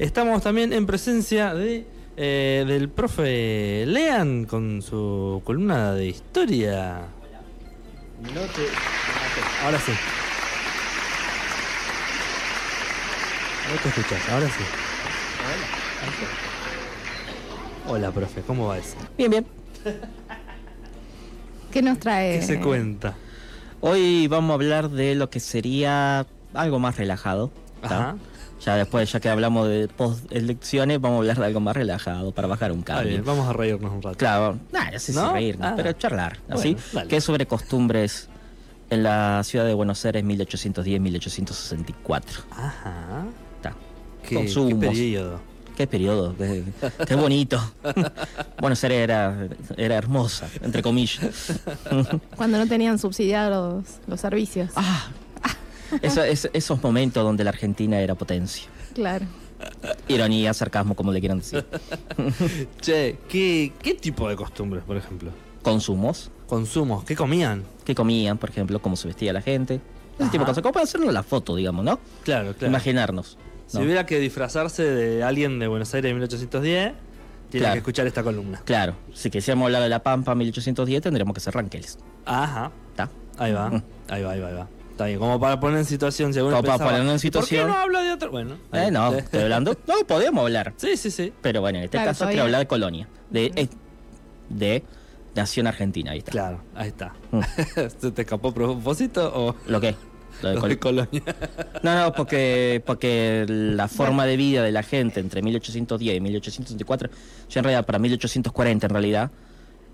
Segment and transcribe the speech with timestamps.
[0.00, 1.86] Estamos también en presencia de
[2.16, 7.02] eh, del profe Lean con su columna de historia.
[8.22, 8.62] No te...
[9.62, 9.92] Ahora sí.
[13.68, 14.64] No te escuchas, ahora sí.
[17.86, 18.96] Hola, profe, ¿cómo va eso?
[19.18, 19.46] Bien, bien.
[21.70, 22.40] ¿Qué nos trae?
[22.40, 23.16] ¿Qué se cuenta?
[23.82, 27.50] Hoy vamos a hablar de lo que sería algo más relajado.
[27.82, 27.96] ¿tá?
[27.96, 28.16] Ajá.
[28.64, 32.46] Ya después, ya que hablamos de post-elecciones, vamos a hablar de algo más relajado para
[32.46, 33.22] bajar un cambio.
[33.24, 34.18] vamos a reírnos un rato.
[34.18, 35.32] Claro, nada, no sé si ¿No?
[35.32, 35.72] reírnos, Ah.
[35.76, 36.74] pero charlar, así.
[36.74, 37.08] Bueno, dale.
[37.08, 38.28] que es sobre costumbres
[38.90, 42.44] en la ciudad de Buenos Aires 1810-1864.
[42.50, 43.24] Ajá.
[43.56, 43.74] Está.
[44.22, 44.74] ¿Qué, qué Consumos.
[44.78, 45.40] periodo?
[45.76, 46.62] Qué periodo, qué,
[47.06, 47.58] qué bonito.
[48.60, 51.58] Buenos Aires era, era hermosa, entre comillas.
[52.36, 54.68] Cuando no tenían subsidiados los, los servicios.
[54.76, 55.06] Ah,
[56.02, 58.68] eso- es- esos momentos donde la Argentina era potencia.
[58.94, 59.26] Claro.
[60.08, 61.64] Ironía, sarcasmo, como le quieran decir.
[62.80, 65.30] Che, ¿qué, ¿qué tipo de costumbres, por ejemplo?
[65.62, 66.30] Consumos.
[66.46, 67.64] Consumos, ¿qué comían?
[67.84, 68.80] ¿Qué comían, por ejemplo?
[68.80, 69.74] ¿Cómo se vestía la gente?
[70.14, 70.30] Ese Ajá.
[70.32, 70.62] tipo de cosas.
[70.62, 71.98] Como para hacernos la foto, digamos, ¿no?
[72.24, 72.66] Claro, claro.
[72.68, 73.38] Imaginarnos.
[73.66, 73.84] Si ¿no?
[73.84, 76.92] hubiera que disfrazarse de alguien de Buenos Aires de 1810,
[77.50, 77.72] tiene Claro.
[77.74, 78.60] que escuchar esta columna.
[78.64, 81.98] Claro, si quisiéramos hablar de la Pampa 1810, tendríamos que ser Ranqueles.
[82.24, 82.72] Ajá.
[82.90, 83.10] ¿Está?
[83.38, 83.82] Ahí va, Mm.
[84.08, 84.68] ahí va, ahí va, ahí va.
[85.00, 87.20] Está bien, como para poner en situación, si alguno Como para pensaba, ponernos en "¿Y
[87.20, 87.62] situación".
[87.62, 88.30] ¿Por qué no habla de otro?
[88.30, 88.58] Bueno.
[88.74, 89.74] Eh, no, estoy hablando.
[89.86, 90.74] No, podemos hablar.
[90.76, 91.32] Sí, sí, sí.
[91.40, 93.08] Pero bueno, en este Claro, caso quiero hablar de Colonia.
[93.30, 93.68] De, eh,
[94.50, 94.84] de
[95.34, 96.32] Nación Argentina, ahí está.
[96.32, 97.14] Claro, ahí está.
[97.30, 97.40] Mm.
[97.98, 99.94] ¿Se te escapó a propósito o ¿Lo qué?
[100.42, 101.22] Lo de lo Col- de Colonia?
[101.82, 107.08] No, no, porque, porque la forma de vida de la gente entre 1810 y 1864,
[107.48, 109.30] ya en realidad para 1840 en realidad,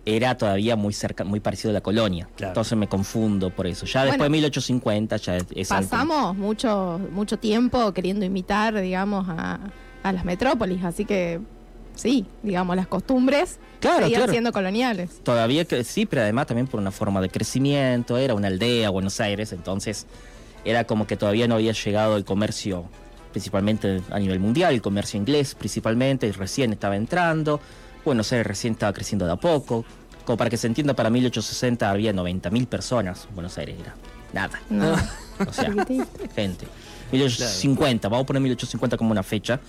[0.08, 2.28] era todavía muy cerca, muy parecido a la colonia.
[2.36, 2.52] Claro.
[2.52, 3.84] Entonces me confundo por eso.
[3.86, 9.26] Ya después de 1850 ya es, es algo- Pasamos mucho, mucho tiempo queriendo imitar, digamos,
[9.28, 9.58] a,
[10.04, 11.40] a las metrópolis, así que
[11.96, 14.32] sí, digamos, las costumbres Claro, seguían claro.
[14.32, 15.20] siendo coloniales.
[15.24, 19.18] Todavía que sí, pero además también por una forma de crecimiento, era una aldea, Buenos
[19.20, 20.06] Aires, entonces
[20.64, 22.84] era como que todavía no había llegado el comercio,
[23.32, 27.60] principalmente a nivel mundial, el comercio inglés principalmente, y recién estaba entrando,
[28.06, 29.84] Buenos Aires recién estaba creciendo de a poco,
[30.24, 33.94] como para que se entienda, para 1860 había 90.000 personas, Buenos Aires era
[34.32, 34.94] nada, No,
[35.46, 35.70] o sea,
[36.34, 36.66] gente.
[37.12, 39.60] 1850, vamos a poner 1850 como una fecha,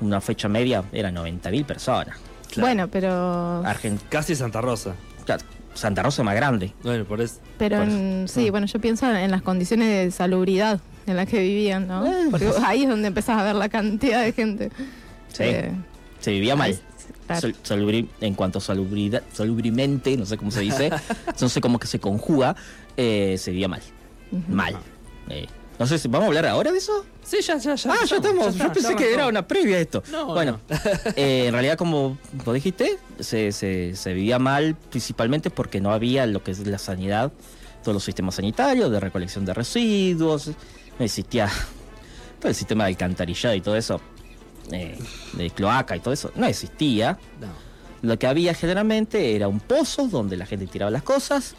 [0.00, 2.16] una fecha media, era 90.000 personas.
[2.50, 2.66] Claro.
[2.66, 4.94] Bueno, pero Argent- Casi Santa Rosa.
[5.24, 5.42] claro,
[5.74, 6.72] Santa Rosa es más grande.
[6.82, 7.36] Bueno, por eso.
[7.58, 8.50] pero Por en- sí, Ah.
[8.50, 12.06] bueno, yo pienso en las condiciones de salubridad en las que vivían, ¿no?
[12.06, 12.28] Eh.
[12.30, 14.70] Porque ahí es donde empezás a ver la cantidad de gente.
[15.28, 15.44] Sí.
[15.44, 15.72] Eh,
[16.20, 16.78] Se vivía mal.
[17.38, 17.54] Claro.
[17.62, 20.90] Sal- salubri- en cuanto a salubridad, salubrimente, no sé cómo se dice,
[21.40, 22.56] no sé cómo que se conjuga,
[22.96, 23.82] eh, se vivía mal.
[24.48, 24.76] Mal.
[25.28, 25.46] Eh,
[25.78, 27.04] no sé si vamos a hablar ahora de eso.
[27.22, 27.92] Sí, ya, ya, ya.
[27.92, 28.54] ah, ya estamos.
[28.56, 30.02] Yo pensé que era una previa esto.
[30.10, 30.60] No, bueno,
[31.16, 36.26] eh, en realidad, como vos dijiste, se, se- se vivía mal principalmente porque no había
[36.26, 37.32] lo que es la sanidad,
[37.82, 40.48] todos los sistemas sanitarios, de recolección de residuos,
[40.98, 41.48] no existía
[42.40, 44.00] todo el sistema de alcantarillado y todo eso,
[44.72, 44.98] eh,
[45.34, 47.18] de cloaca y todo eso, no existía.
[47.40, 47.48] No.
[48.02, 51.54] Lo que había generalmente era un pozo donde la gente tiraba las cosas.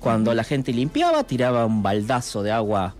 [0.00, 2.94] Cuando la gente limpiaba, tiraba un baldazo de agua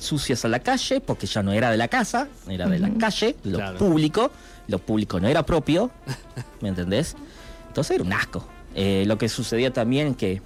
[0.00, 3.36] sucias a la calle, porque ya no era de la casa, era de la calle,
[3.44, 3.78] lo Claro.
[3.78, 4.30] público.
[4.68, 5.90] Lo público no era propio,
[6.60, 7.16] ¿me entendés?
[7.68, 8.46] Entonces era un asco.
[8.76, 10.40] Eh, lo que sucedía también que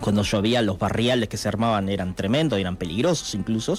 [0.00, 3.76] cuando llovía los barriales que se armaban eran tremendos, eran peligrosos incluso.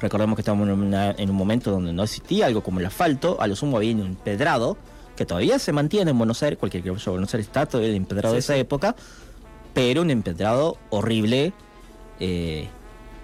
[0.00, 3.36] Recordemos que estábamos en, una- en un momento donde no existía algo como el asfalto,
[3.40, 4.76] a lo sumo había un empedrado,
[5.16, 7.90] que todavía se mantiene en Buenos Aires, cualquier que vaya a Buenos Aires está todavía
[7.90, 8.60] el empedrado Sí, de esa sí.
[8.60, 8.94] época,
[9.72, 11.52] pero un empedrado horrible
[12.20, 12.68] eh,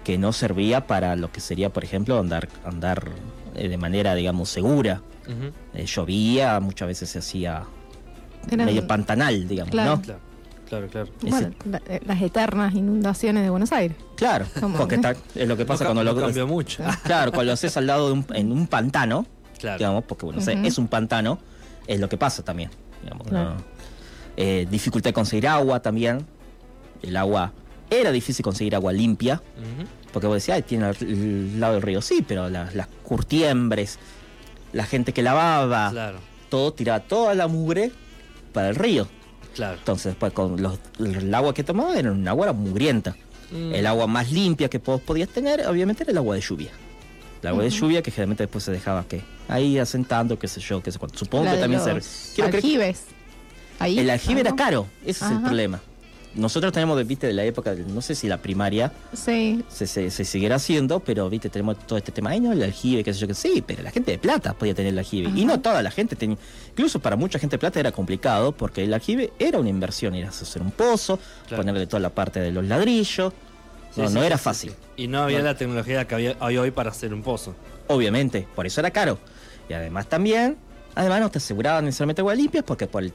[0.03, 3.09] que no servía para lo que sería, por ejemplo, andar, andar
[3.55, 5.01] eh, de manera, digamos, segura.
[5.73, 7.63] Eh, llovía, muchas veces se hacía
[8.49, 9.95] Eran- medio pantanal, digamos, Claro.
[9.97, 10.01] ¿no?
[10.01, 10.19] Claro,
[10.71, 11.09] claro, claro.
[11.21, 13.97] Bueno, la- eh, las eternas inundaciones de Buenos Aires.
[14.15, 14.77] Claro, ¿Cómo?
[14.77, 16.83] porque está- es lo que pasa No cuando ca- lo no cambió mucho.
[17.03, 19.25] Claro, cuando lo haces al lado de un, en un pantano,
[19.59, 19.77] Claro.
[19.77, 20.65] digamos, porque bueno, sé, Ujú.
[20.65, 21.37] es un pantano,
[21.87, 22.69] es lo que pasa también.
[23.03, 23.49] Digamos, Claro.
[23.55, 23.57] ¿no?
[24.37, 26.25] Eh, dificultad de conseguir agua también.
[27.01, 27.51] El agua,
[27.89, 29.41] era difícil conseguir agua limpia,
[30.13, 33.99] porque vos decías, "Ay, tiene al el lado del río, sí, pero la- las curtiembres,
[34.71, 36.19] la gente que lavaba, Claro,
[36.49, 37.91] todo tiraba toda la mugre
[38.53, 39.07] para el río.
[39.55, 39.77] Claro.
[39.77, 43.15] Entonces, después, con los- el agua que tomaban era un agua mugrienta.
[43.51, 43.73] Mm.
[43.75, 46.71] El agua más limpia que vos podías tener, obviamente, era el agua de lluvia.
[47.41, 50.81] El agua de lluvia que generalmente después se dejaba que ahí asentando, qué sé yo,
[50.81, 51.17] qué sé cuánto.
[51.17, 51.89] Supongo La que también se.
[52.35, 53.03] Quiero creer que aljibes.
[53.79, 55.81] Ahí, el aljibe era caro, ese es el problema.
[56.35, 60.23] Nosotros tenemos, viste, de la época, no sé si la primaria Sí, se, se, se
[60.25, 63.27] seguirá haciendo, pero viste, tenemos todo este tema, ay no, el aljibe, qué sé yo
[63.27, 65.29] que sí, pero la gente de plata podía tener el aljibe.
[65.35, 66.37] Y no toda la gente tenía,
[66.69, 70.29] incluso para mucha gente de plata era complicado, porque el aljibe era una inversión, era
[70.29, 71.63] hacer un pozo, Claro.
[71.63, 73.33] ponerle toda la parte de los ladrillos.
[73.93, 74.69] Sí, no, sí, no sí, era sí, fácil.
[74.71, 75.03] sí.
[75.03, 75.45] Y no había No.
[75.45, 77.55] la tecnología que había- hay hoy para hacer un pozo.
[77.87, 79.17] Obviamente, por eso era caro.
[79.67, 80.55] Y además también,
[80.95, 83.11] además no te aseguraban necesariamente agua limpia, porque por el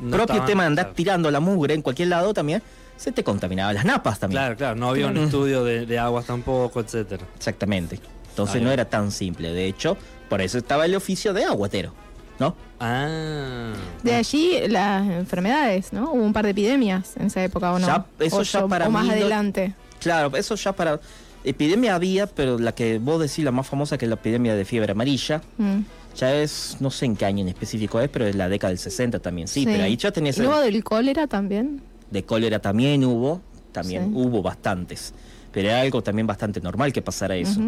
[0.00, 0.94] No propio estaban- tema de andar claro.
[0.96, 2.62] tirando la mugre en cualquier lado también,
[2.96, 4.40] se te contaminaban las napas también.
[4.42, 5.26] Claro, claro, no había un Claro.
[5.26, 7.24] estudio de, de aguas tampoco, etcétera.
[7.36, 7.98] Exactamente.
[8.30, 9.52] Entonces Ah, no era tan simple.
[9.52, 9.96] De hecho,
[10.28, 11.92] por eso estaba el oficio de aguatero,
[12.38, 12.54] ¿no?
[12.80, 13.72] Ah.
[14.02, 16.10] de allí las enfermedades, ¿no?
[16.12, 17.86] Hubo un par de epidemias en esa época, ¿o no?
[17.86, 19.74] Ya, eso o, ya yo- para o más mí no- adelante.
[20.00, 21.00] Claro, eso ya para...
[21.44, 24.64] Epidemia había, pero la que vos decís, la más famosa, que es la epidemia de
[24.64, 25.80] fiebre amarilla, Mm.
[26.16, 28.78] Ya es, no sé en qué año en específico es, pero es la década del
[28.78, 30.36] 60 también, sí, pero ahí ya tenías...
[30.36, 31.82] ¿Y el- luego del cólera también?
[32.10, 33.40] De cólera también hubo,
[33.72, 34.10] también Sí.
[34.14, 35.12] hubo bastantes,
[35.52, 37.60] pero era algo también bastante normal que pasara eso.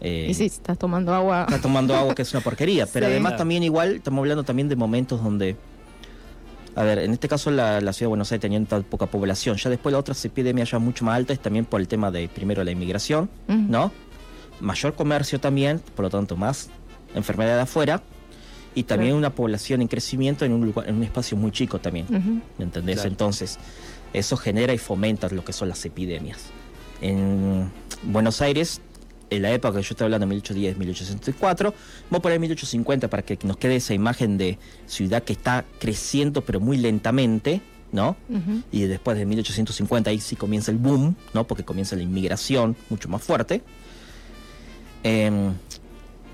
[0.00, 1.46] Eh, Y sí, si estás tomando agua.
[1.48, 2.86] está tomando agua que es una porquería.
[2.86, 3.12] Pero Sí.
[3.12, 5.56] además también igual, estamos hablando también de momentos donde...
[6.74, 9.58] A ver, en este caso la, la ciudad de Buenos Aires tenía tan poca población.
[9.58, 12.28] Ya después la otra epidemia ya mucho más alta es también por el tema de,
[12.28, 13.28] primero, la inmigración.
[13.46, 13.92] ¿no?
[14.60, 16.68] Mayor comercio también, por lo tanto más
[17.14, 18.02] enfermedad de afuera.
[18.74, 19.18] Y también Claro.
[19.18, 22.06] una población en crecimiento en un, lugar, en un espacio muy chico también.
[22.56, 22.96] ¿Me entendés?
[22.96, 23.10] Claro.
[23.10, 23.58] Entonces,
[24.14, 26.38] eso genera y fomenta lo que son las epidemias.
[27.02, 27.70] En
[28.02, 28.80] Buenos Aires,
[29.28, 31.74] en la época que yo estoy hablando, 1810, 1864,
[32.10, 36.42] vamos a poner 1850 para que nos quede esa imagen de ciudad que está creciendo,
[36.42, 37.60] pero muy lentamente,
[37.92, 38.16] ¿no?
[38.70, 41.46] Y después de 1850 ahí sí comienza el boom, ¿no?
[41.46, 43.62] Porque comienza la inmigración mucho más fuerte.
[45.02, 45.52] Em,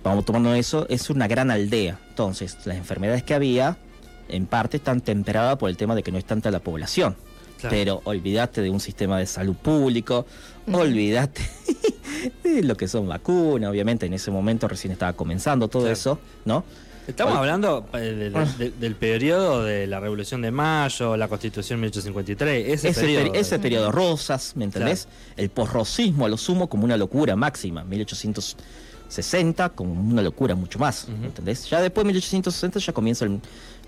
[0.04, 1.98] vamos tomando eso, es una gran aldea.
[2.10, 3.76] Entonces, las enfermedades que había,
[4.28, 7.16] en parte, están temperadas por el tema de que no es tanta la población.
[7.58, 7.74] Claro.
[7.74, 10.26] Pero olvídate de un sistema de salud público,
[10.66, 10.78] Ujú.
[10.78, 11.42] olvídate
[12.44, 15.92] de lo que son vacunas, obviamente en ese momento recién estaba comenzando todo Claro.
[15.92, 16.64] eso, ¿no?
[17.08, 18.44] Estamos Hoy- hablando eh, de- de- Ah.
[18.58, 23.24] de- del periodo de la Revolución de Mayo, la Constitución 1853, ese, ese, periodo.
[23.32, 25.08] peri- ese periodo rosas, ¿me entendés?
[25.36, 27.82] El posrosismo a lo sumo como una locura máxima,
[29.08, 31.16] 1860 como una locura mucho más, Ujú.
[31.18, 31.68] ¿me entendés?
[31.70, 33.40] Ya después de 1860 ya comienza el-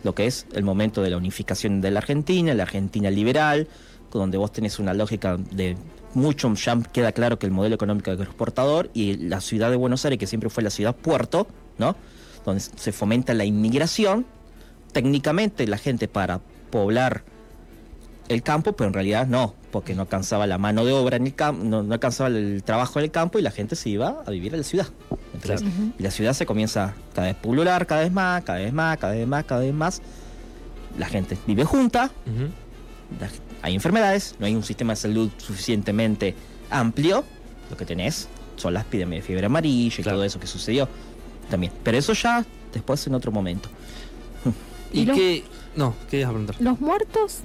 [0.03, 3.69] lo que es el momento de la unificación de la Argentina, la Argentina liberal,
[4.09, 5.77] con donde vos tenés una lógica de
[6.15, 10.05] mucho, ya queda claro que el modelo económico es exportador y la ciudad de Buenos
[10.05, 11.47] Aires, que siempre fue la ciudad puerto,
[11.79, 11.95] ¿no?
[12.45, 14.25] Donde se fomenta la inmigración,
[14.93, 16.41] técnicamente la gente para
[16.71, 17.23] poblar
[18.31, 21.35] el campo, pero en realidad no, porque no alcanzaba la mano de obra en el
[21.35, 24.31] campo, no, no alcanzaba el trabajo en el campo y la gente se iba a
[24.31, 24.87] vivir a la ciudad.
[25.45, 25.93] Ujú.
[25.99, 29.13] Y la ciudad se comienza cada vez pulular, cada vez más, cada vez más, cada
[29.15, 30.01] vez más, cada vez más.
[30.99, 32.11] La gente vive junta,
[33.21, 33.29] la-
[33.63, 36.35] hay enfermedades, no hay un sistema de salud suficientemente
[36.71, 37.25] amplio.
[37.71, 40.19] Lo que tenés son las epidemias de fiebre amarilla y Claro.
[40.19, 40.89] todo eso que sucedió
[41.51, 41.73] también.
[41.83, 43.69] Pero eso ya después en otro momento.
[44.93, 45.45] ¿Y ¿Y lo- qué?
[45.77, 46.57] No, ¿qué ibas a preguntar?
[46.61, 47.39] ¿Los muertos?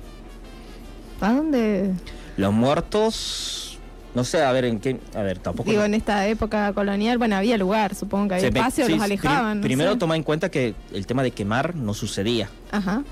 [1.22, 1.92] ¿A dónde?
[2.38, 3.80] Los muertos,
[4.14, 5.70] no sé, a ver en qué, a ver, tampoco.
[5.70, 8.94] Digo, en esta época colonial, bueno, había lugar, supongo que había Se me- espacio, sí,
[8.94, 9.52] los alejaban.
[9.54, 9.98] prim- no primero sé.
[10.00, 13.04] toma en cuenta que el tema de quemar no sucedía Ajá,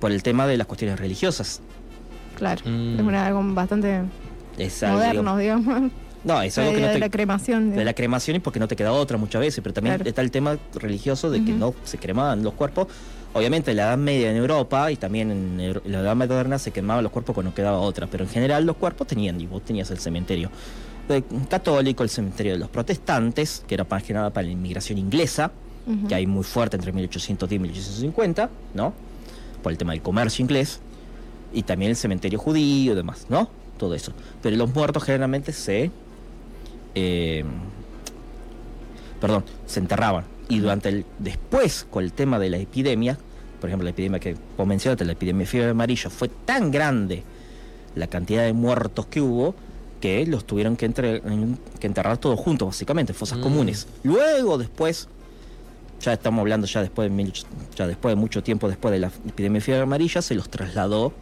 [0.00, 1.60] por el tema de las cuestiones religiosas.
[2.36, 2.62] claro.
[2.64, 2.94] Mm.
[2.94, 4.02] Es una, algo bastante
[4.56, 5.92] Es algo, moderno, digamos.
[6.24, 7.60] No, es algo que no de te, la cremación.
[7.60, 7.84] de digamos.
[7.86, 10.08] la cremación y porque no te queda otra muchas veces, pero también Claro.
[10.08, 11.58] está el tema religioso de que Ujú.
[11.60, 12.88] no se cremaban los cuerpos.
[13.32, 17.04] Obviamente en la Edad Media en Europa y también en la Edad Moderna se quemaban
[17.04, 19.98] los cuerpos cuando quedaba otra, pero en general los cuerpos tenían, y vos tenías el
[20.00, 20.50] cementerio
[21.08, 24.98] de- católico, el cementerio de los protestantes, que era más que nada para la inmigración
[24.98, 25.52] inglesa,
[26.08, 28.92] que hay muy fuerte entre 1810 y 1850, ¿no?
[29.62, 30.80] Por el tema del comercio inglés,
[31.52, 33.48] y también el cementerio judío y demás, ¿no?
[33.78, 34.12] Todo eso.
[34.42, 35.90] Pero los muertos generalmente se...
[36.94, 37.44] eh,
[39.20, 40.24] perdón, se enterraban.
[40.50, 41.04] Y durante el...
[41.18, 43.16] Después, con el tema de la epidemia,
[43.60, 47.22] por ejemplo, la epidemia que vos mencionaste, la epidemia de fiebre amarilla, fue tan grande
[47.94, 49.54] la cantidad de muertos que hubo
[50.00, 51.20] que los tuvieron que, entre-
[51.78, 53.42] que enterrar todos juntos, básicamente, fosas Mm.
[53.42, 53.86] comunes.
[54.02, 55.08] Luego, después,
[56.00, 57.32] ya estamos hablando ya después de, mil
[57.76, 61.12] ya después de mucho tiempo después de la epidemia de fiebre amarilla, se los trasladó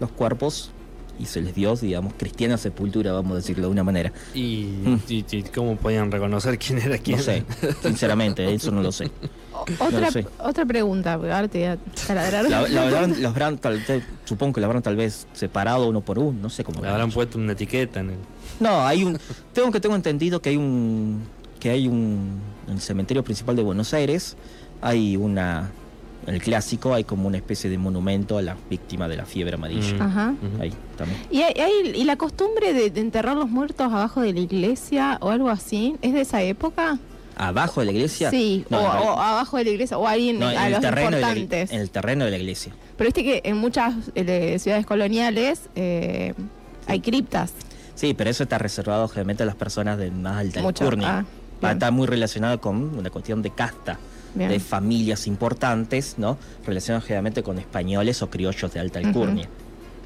[0.00, 0.72] los cuerpos
[1.18, 4.12] y se les dio, digamos, cristiana sepultura, vamos a decirlo de una manera.
[4.34, 5.00] ¿Y, Mm.
[5.08, 7.18] y- y cómo podían reconocer quién era quién?
[7.18, 7.44] No sé,
[7.82, 9.10] sinceramente, eso no lo sé.
[9.52, 10.26] O- No otra, lo sé.
[10.40, 12.48] otra pregunta, porque ahora te voy a taladrar.
[12.50, 16.00] La, la habrán- los habrán tal- te- supongo que la habrán tal vez separado uno
[16.00, 16.80] por uno, no sé cómo.
[16.82, 17.14] Le habrán hecho.
[17.14, 18.16] puesto una etiqueta en el.
[18.60, 19.18] No, hay un.
[19.52, 21.22] Tengo que tengo entendido que hay un.
[21.60, 22.40] que hay un.
[22.66, 24.36] En el cementerio principal de Buenos Aires
[24.82, 25.70] hay una.
[26.26, 29.54] En el clásico hay como una especie de monumento a la víctima de la fiebre
[29.54, 29.94] amarilla.
[29.98, 30.02] Mm.
[30.02, 30.34] Ajá.
[30.60, 31.20] Ahí también.
[31.30, 35.18] ¿Y, hay- hay- y la costumbre de, de enterrar los muertos abajo de la iglesia
[35.20, 36.98] o algo así, ¿es de esa época?
[37.36, 38.30] Abajo de la iglesia.
[38.30, 38.86] Sí, No, o,
[39.18, 41.72] abajo de la iglesia, o alguien no, en a el los terreno de la, importantes.
[41.72, 42.72] en el terreno de la iglesia.
[42.96, 46.32] Pero viste que en muchas eh, ciudades coloniales eh,
[46.86, 47.52] hay criptas.
[47.96, 51.08] Sí, pero eso está reservado generalmente a las personas de más alta Mucho, alcurnia.
[51.18, 51.24] ah,
[51.62, 51.78] Va a bien.
[51.78, 53.98] estar muy relacionado con una cuestión de casta,
[54.34, 54.50] Bien.
[54.50, 56.36] de familias importantes, ¿no?
[56.66, 59.48] Relacionado generalmente con españoles o criollos de alta alcurnia.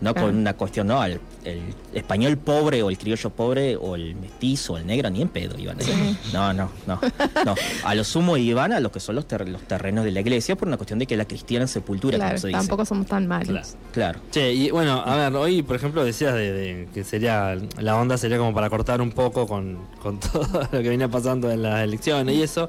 [0.00, 0.28] No Claro.
[0.28, 1.60] con una cuestión, no, el, el
[1.92, 5.58] español pobre o el criollo pobre o el mestizo o el negro, ni en pedo
[5.58, 5.76] iban.
[5.80, 6.16] ahí.
[6.32, 7.00] No, no, no,
[7.44, 7.54] no.
[7.82, 10.54] A lo sumo iban a lo que son los, ter- los terrenos de la iglesia
[10.54, 12.58] por una cuestión de que la cristiana sepultura, Claro, como se dice.
[12.60, 13.48] tampoco somos tan malos.
[13.48, 13.66] Claro.
[13.92, 14.20] Claro.
[14.30, 18.16] Che, y bueno, a ver, hoy por ejemplo decías de, de que sería la onda
[18.18, 21.82] sería como para cortar un poco con, con todo lo que venía pasando en las
[21.82, 22.68] elecciones y eso.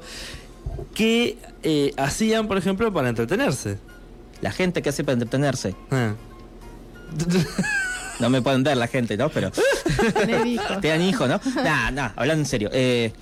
[0.94, 3.78] ¿Qué eh, hacían, por ejemplo, para entretenerse?
[4.40, 5.74] La gente que hace para entretenerse.
[5.90, 6.14] Ah.
[8.20, 9.28] No me pueden ver la gente, ¿no?
[9.30, 9.50] Pero
[10.14, 10.80] Tener hijos.
[10.80, 11.40] te dan hijos, ¿no?
[11.62, 12.68] Nah, nah, hablando en serio.
[12.72, 13.12] Eh,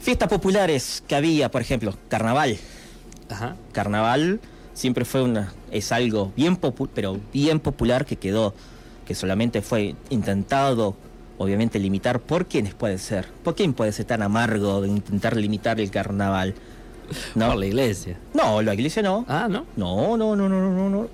[0.00, 2.56] fiestas populares que había, por ejemplo, carnaval.
[3.30, 3.56] Ajá.
[3.72, 4.40] Carnaval
[4.74, 8.54] siempre fue una, es algo bien popu- pero bien popular que quedó,
[9.06, 10.96] que solamente fue intentado,
[11.38, 12.18] obviamente, limitar.
[12.20, 13.26] ¿Por quiénes puede ser?
[13.44, 16.54] ¿Por quién puede ser tan amargo de intentar limitar el carnaval?
[17.34, 18.18] No, por la iglesia.
[18.34, 19.24] no, la iglesia no.
[19.28, 19.64] Ah, ¿no?
[19.76, 21.08] No, no, no, no, no, no, no.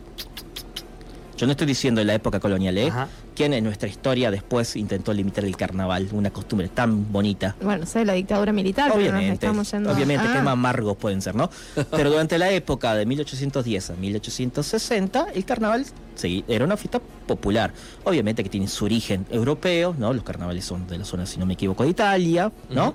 [1.37, 2.89] Yo no estoy diciendo en la época colonial, ¿eh?
[2.89, 3.09] Ajá.
[3.35, 6.07] ¿Quién en nuestra historia después intentó limitar el carnaval?
[6.13, 7.57] Una costumbre tan bonita.
[7.63, 9.91] Bueno, sé, la dictadura militar, pero nos Obviamente, estamos yendo...
[9.91, 11.49] obviamente, Ah, qué más amargos pueden ser, ¿no?
[11.93, 17.73] Pero durante la época de 1810 a 1860, el carnaval sí, era una fiesta popular.
[18.05, 20.13] Obviamente que tiene su origen europeo, ¿no?
[20.13, 22.93] Los carnavales son de la zona, si no me equivoco, de Italia, ¿no?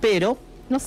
[0.00, 0.38] Pero,
[0.70, 0.78] No,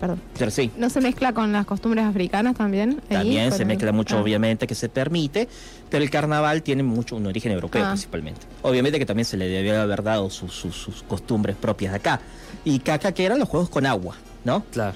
[0.00, 0.20] perdón.
[0.38, 3.00] pero sí, ¿No se mezcla con las costumbres africanas también?
[3.08, 4.20] También se el- mezcla mucho, ah.
[4.20, 5.48] obviamente, que se permite,
[5.90, 7.88] pero el carnaval tiene mucho un origen europeo Ah.
[7.90, 8.40] principalmente.
[8.62, 12.20] Obviamente que también se le debe haber dado sus- sus- sus costumbres propias de acá.
[12.64, 14.64] Y acá que eran los juegos con agua, ¿no?
[14.72, 14.94] Claro.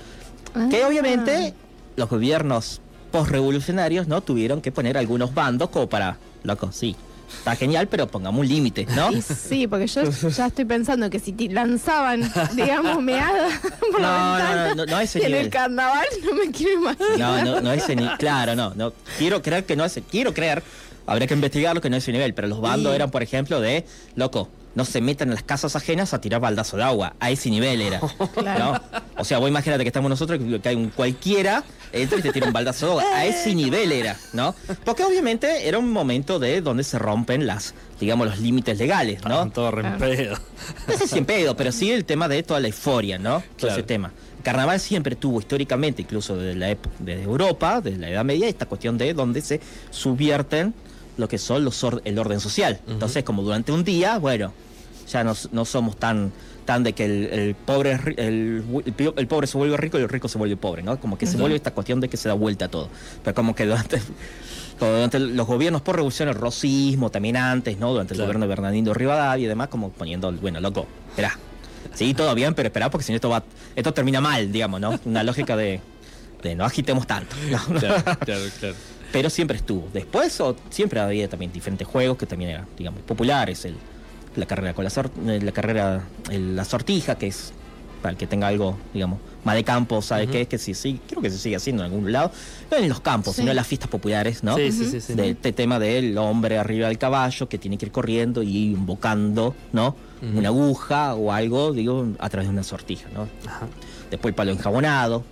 [0.71, 0.89] Que Ah.
[0.89, 1.55] obviamente
[1.97, 2.81] los gobiernos
[3.13, 4.21] postrevolucionarios, ¿no?
[4.21, 6.95] Tuvieron que poner algunos bandos como para, loco, sí,
[7.29, 9.11] está genial, pero pongamos un límite, ¿no?
[9.13, 13.53] Y sí, porque yo ya estoy pensando que si ti- lanzaban, digamos, meadas
[13.93, 16.81] por la No, no, ventana no, no, no ese en el carnaval no me quiero
[16.81, 17.19] imaginar.
[17.19, 18.93] No, no, no ese ni claro, no, no.
[19.19, 20.63] Quiero creer que no es, quiero creer,
[21.07, 23.85] habría que investigarlo que no es ese nivel, pero los bandos eran, por ejemplo, de,
[24.15, 27.51] loco, no se metan en las casas ajenas a tirar baldazo de agua, a ese
[27.51, 28.01] nivel era.
[28.35, 28.73] Claro.
[28.75, 29.01] ¿no?
[29.19, 32.31] O sea, vos imagínate que estamos nosotros, que que hay un cualquiera, entra y te
[32.33, 34.55] tira un baldazo de agua, a ese nivel era, ¿no?
[34.85, 39.31] Porque obviamente era un momento de donde se rompen las, digamos, los límites legales, ¿no?
[39.31, 40.13] Estaban todos re en Claro.
[40.15, 40.37] pedo.
[40.87, 43.41] No sé si en pedo, pero sí el tema de toda la euforia, ¿no?
[43.41, 43.75] Todo Claro.
[43.75, 44.13] ese tema.
[44.43, 48.67] Carnaval siempre tuvo históricamente, incluso desde la época desde Europa, desde la Edad Media, esta
[48.67, 50.75] cuestión de donde se subvierten
[51.17, 52.79] lo que son los or- el orden social.
[52.87, 54.53] Entonces, como durante un día, bueno,
[55.09, 56.33] ya no, no somos tan
[56.65, 58.65] tan de que el, el pobre el,
[58.97, 60.99] el el pobre se vuelve rico y el rico se vuelve pobre, ¿no?
[60.99, 62.89] Como que se vuelve esta cuestión de que se da vuelta a todo.
[63.23, 64.01] Pero como que durante
[64.81, 67.93] durante los gobiernos por revolución, el rosismo también antes, ¿no?
[67.93, 68.27] Durante el Claro.
[68.29, 71.39] gobierno de Bernardino Rivadavia y demás, como poniendo, bueno, loco, esperá.
[71.95, 73.43] Sí, todo bien, pero esperá porque si no esto va,
[73.75, 74.99] esto termina mal, digamos, ¿no?
[75.07, 75.81] Una lógica de,
[76.43, 77.35] de no agitemos tanto.
[77.51, 77.79] ¿no?
[77.79, 78.75] Claro, claro, claro.
[79.13, 79.89] Pero siempre estuvo.
[79.95, 83.65] Después o, siempre había también diferentes juegos que también eran, digamos, populares.
[83.65, 83.77] El,
[84.37, 87.53] la carrera con la, sor- eh, la carrera, el- la sortija, que es
[88.03, 91.01] para el que tenga algo, digamos, más de campo, sabe qué es, que sí, sí,
[91.09, 92.31] creo que se sigue haciendo en algún lado.
[92.71, 93.43] No en los campos, Sí.
[93.43, 94.57] sino en las fiestas populares, ¿no?
[94.57, 95.15] Sí, sí, sí, sí.
[95.15, 99.55] de este tema del hombre arriba del caballo que tiene que ir corriendo y invocando,
[99.73, 99.97] ¿no?
[100.23, 103.29] Una aguja o algo, digo, a través de una sortija, ¿no?
[103.47, 103.67] Ajá.
[104.11, 105.25] Después el palo enjabonado,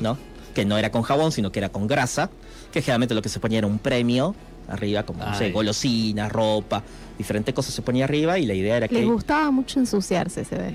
[0.00, 0.16] ¿no?
[0.54, 2.30] Que no era con jabón, sino que era con grasa,
[2.72, 4.34] que generalmente lo que se ponía era un premio
[4.70, 6.82] arriba, como, no sé, golosinas, ropa,
[7.18, 9.04] diferentes cosas se ponía arriba y la idea era Les que...
[9.04, 10.74] gustaba mucho ensuciarse, se ve.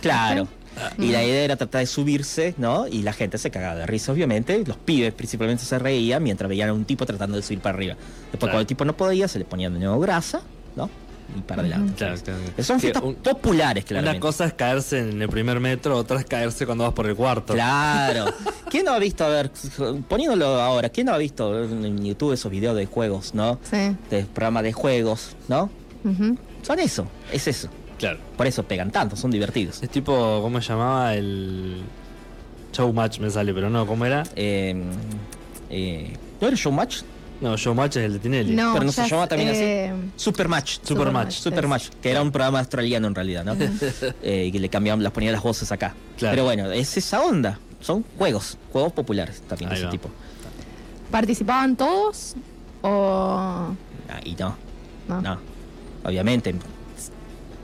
[0.00, 0.48] Claro.
[0.98, 2.88] Y la idea era tratar de subirse, ¿no?
[2.88, 4.60] Y la gente se cagaba de risa, obviamente.
[4.66, 7.94] Los pibes principalmente se reían mientras veían a un tipo tratando de subir para arriba.
[7.94, 8.40] Después, Claro.
[8.40, 10.40] cuando el tipo no podía, se le ponía de nuevo grasa,
[10.74, 10.90] ¿no?
[11.36, 11.94] Y para adelante.
[11.96, 12.40] Claro, claro.
[12.62, 14.20] Son fiestas un- populares, Una claramente.
[14.20, 17.54] cosa es caerse en el primer metro, otra es caerse cuando vas por el cuarto.
[17.54, 18.26] Claro.
[18.70, 19.50] ¿Quién no ha visto, a ver,
[20.08, 23.58] poniéndolo ahora, quién no ha visto en YouTube esos videos de juegos, ¿no?
[23.68, 23.96] Sí.
[24.10, 25.70] De programas de juegos, ¿no?
[26.04, 26.36] Ujú.
[26.62, 27.68] Son eso, es eso.
[27.98, 28.18] Claro.
[28.36, 29.82] Por eso pegan tanto, son divertidos.
[29.82, 31.14] Es tipo, ¿cómo se llamaba?
[31.14, 31.82] El.
[32.72, 34.24] Showmatch me sale, pero no, ¿cómo era?
[34.34, 34.74] Eh,
[35.70, 37.02] eh, ¿No era Showmatch?
[37.44, 38.54] No, Showmatch es el de Tinelli.
[38.56, 39.60] No, Pero no se ya llama es- también así.
[39.62, 40.78] eh, Supermatch.
[40.82, 41.32] Supermatch.
[41.34, 43.54] Supermatch, que era un programa australiano en realidad, ¿no?
[44.22, 45.94] Eh, que le cambiaban, las ponían las voces acá.
[46.16, 46.32] Claro.
[46.32, 47.58] Pero bueno, es esa onda.
[47.80, 49.90] son juegos, juegos populares también de ese va.
[49.90, 50.08] tipo.
[51.10, 52.34] ¿Participaban todos
[52.82, 53.74] o
[54.08, 54.56] Ahí no,
[55.08, 55.20] no?
[55.20, 55.38] no.
[56.04, 56.54] Obviamente,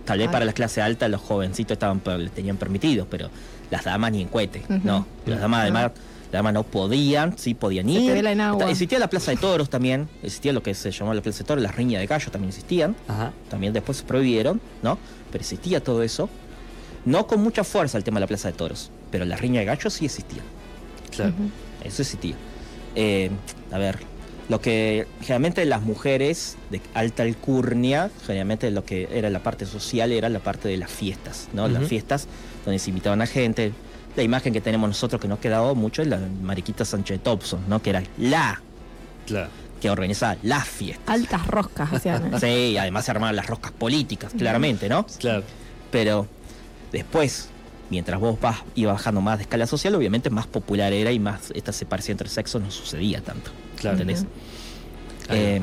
[0.04, 0.32] tal vez Ay.
[0.32, 2.00] para la clase alta los jovencitos estaban
[2.34, 3.28] tenían permitidos, pero
[3.70, 5.06] las damas ni en cohete, no.
[5.26, 5.92] Las damas además, las
[6.32, 8.06] damas no podían, sí podían Se ir.
[8.08, 8.70] te vela en agua.
[8.70, 11.62] Existía la Plaza de Toros también, existía lo que se llamaba la Plaza de Toros,
[11.62, 12.94] las riñas de gallos también existían.
[13.08, 13.32] Ajá.
[13.49, 14.99] también después se prohibieron, ¿no?
[15.32, 16.28] Pero existía todo eso.
[17.04, 19.66] No con mucha fuerza el tema de la Plaza de Toros, pero la riña de
[19.66, 20.42] gallos sí existía.
[21.10, 21.32] Claro.
[21.32, 21.50] Ujú.
[21.84, 22.34] Eso existía.
[22.94, 23.30] Eh,
[23.72, 23.99] a ver,
[24.49, 30.12] lo que generalmente las mujeres de alta alcurnia, generalmente lo que era la parte social
[30.12, 31.68] era la parte de las fiestas, ¿no?
[31.68, 31.88] Las Ujú.
[31.88, 32.26] fiestas
[32.64, 33.72] donde se invitaban a gente.
[34.17, 37.81] La imagen que tenemos nosotros que nos quedaba mucho es la Mariquita Sánchez Thompson, ¿no?
[37.81, 38.61] Que era la
[39.26, 39.49] Claro.
[39.81, 41.14] que organizaba las fiestas.
[41.14, 42.35] Altas roscas hacían.
[42.35, 42.38] ¿eh?
[42.40, 45.07] Sí, además se armaban las roscas políticas, claramente, ¿no?
[45.19, 45.45] Claro.
[45.93, 46.26] Pero
[46.93, 47.49] después,
[47.88, 51.52] mientras vos vas ibas bajando más de escala social, obviamente más popular era y más
[51.55, 53.50] esta separación entre sexos no sucedía tanto.
[53.76, 53.95] Claro.
[53.95, 54.26] ¿Entendés?
[55.29, 55.61] Eh,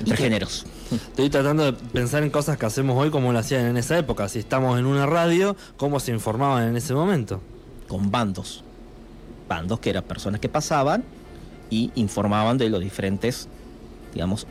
[0.00, 0.64] entre ¿Y géneros.
[0.90, 4.28] Estoy tratando de pensar en cosas que hacemos hoy como lo hacían en esa época.
[4.28, 7.40] Si estamos en una radio, ¿cómo se informaban en ese momento?
[7.88, 8.62] Con bandos.
[9.48, 11.04] Bandos que eran personas que pasaban
[11.70, 13.48] y informaban de los diferentes,
[14.12, 14.46] digamos,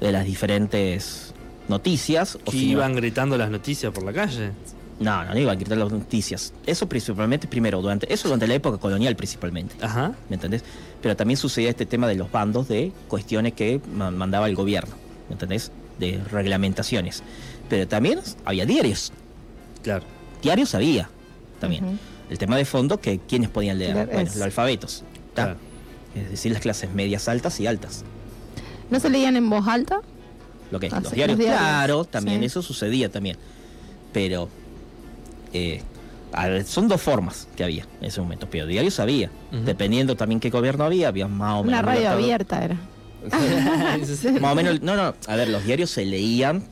[0.00, 1.32] de las diferentes
[1.68, 2.38] noticias.
[2.44, 4.50] Que si no- iban gritando las noticias por la calle.
[5.00, 6.52] No, no, no iban a gritar las noticias.
[6.66, 9.74] Eso principalmente primero, durante, eso durante la época colonial principalmente.
[9.80, 10.12] Ajá.
[10.28, 10.62] ¿me entendés?
[11.00, 14.94] Pero también sucedía este tema de los bandos de cuestiones que ma- mandaba el gobierno,
[15.28, 15.72] ¿me entendés?
[15.98, 17.22] De reglamentaciones.
[17.68, 19.12] Pero también había diarios,
[19.82, 20.04] Claro.
[20.42, 21.08] diarios había
[21.60, 21.98] también.
[22.30, 25.04] El tema de fondo que quienes podían leer, Leer bueno, es- los alfabetos,
[26.14, 28.04] es decir, las clases medias altas y altas.
[28.90, 30.00] ¿No se leían en voz alta?
[30.70, 32.46] Lo que es, Ah, los diarios, los diarios, claro, también sí.
[32.46, 33.36] eso sucedía también.
[34.12, 34.48] Pero
[35.52, 35.82] eh,
[36.32, 38.48] a ver, son dos formas que había en ese momento.
[38.50, 39.30] Pero diarios había.
[39.50, 41.68] Dependiendo también qué gobierno había, había más o menos.
[41.68, 42.58] Una radio libertad.
[42.62, 42.76] abierta era.
[44.40, 46.64] Más o menos, no, no, a ver, los diarios se leían,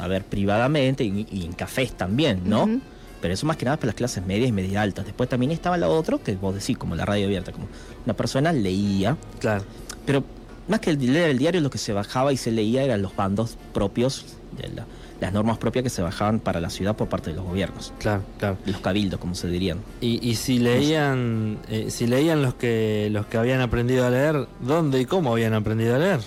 [0.00, 2.62] a ver, privadamente y, y en cafés también, ¿no?
[2.64, 2.80] Ujú.
[3.22, 5.06] Pero eso más que nada para las clases medias y media altas.
[5.06, 7.68] Después también estaba lo otro, que vos decís, como la radio abierta, como
[8.04, 9.64] una persona leía, Claro.
[10.04, 10.22] pero
[10.68, 13.16] más que el leer el diario, lo que se bajaba y se leía eran los
[13.16, 14.86] bandos propios, de la-
[15.20, 18.22] las normas propias que se bajaban para la ciudad por parte de los gobiernos, Claro,
[18.38, 18.58] claro.
[18.66, 19.78] los cabildos, como se dirían.
[20.00, 24.48] Y, y si leían, eh, si leían los que los que habían aprendido a leer,
[24.60, 26.20] ¿dónde y cómo habían aprendido a leer?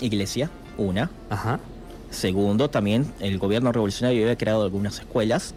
[0.00, 1.10] Iglesia, una.
[1.28, 1.60] Ajá.
[2.10, 5.54] Segundo, también el gobierno revolucionario había creado algunas escuelas,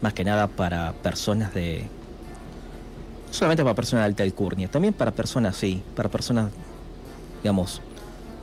[0.00, 1.88] más que nada para personas de...
[3.26, 6.50] No solamente para personas de alta alcurnia, también para personas, sí, para personas,
[7.42, 7.82] digamos,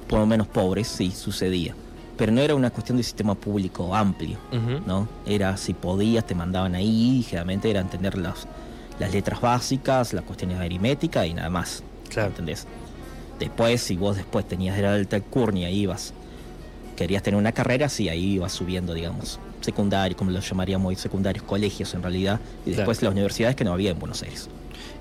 [0.07, 1.75] por lo menos pobres, sí, sucedía.
[2.17, 4.37] Pero no era una cuestión de sistema público amplio.
[4.85, 5.07] ¿no?
[5.25, 8.47] Era si podías, te mandaban ahí, y generalmente era entender las,
[8.99, 11.83] las letras básicas, las cuestiones de aritmética y nada más.
[12.09, 12.29] Claro.
[12.29, 12.67] ¿Entendés?
[13.39, 16.13] Después, si vos después tenías de la alta alcurnia, ibas,
[16.95, 21.43] querías tener una carrera, sí, ahí ibas subiendo, digamos, secundario, como lo llamaríamos hoy, secundarios,
[21.45, 22.77] colegios en realidad, y Claro.
[22.77, 24.49] después las universidades que no había en Buenos Aires.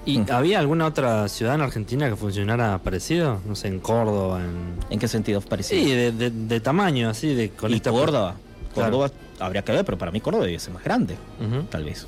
[0.04, 3.40] ¿Y había alguna otra ciudad en Argentina que funcionara parecido?
[3.46, 4.74] No sé, en Córdoba, en...
[4.90, 5.80] ¿En qué sentido parecido?
[5.84, 8.34] Sí, de, de- de tamaño, así, de con y esta- Córdoba.
[8.74, 8.90] Claro.
[8.90, 11.16] Córdoba habría que ver, pero para mí Córdoba debe ser más grande,
[11.70, 12.06] tal vez.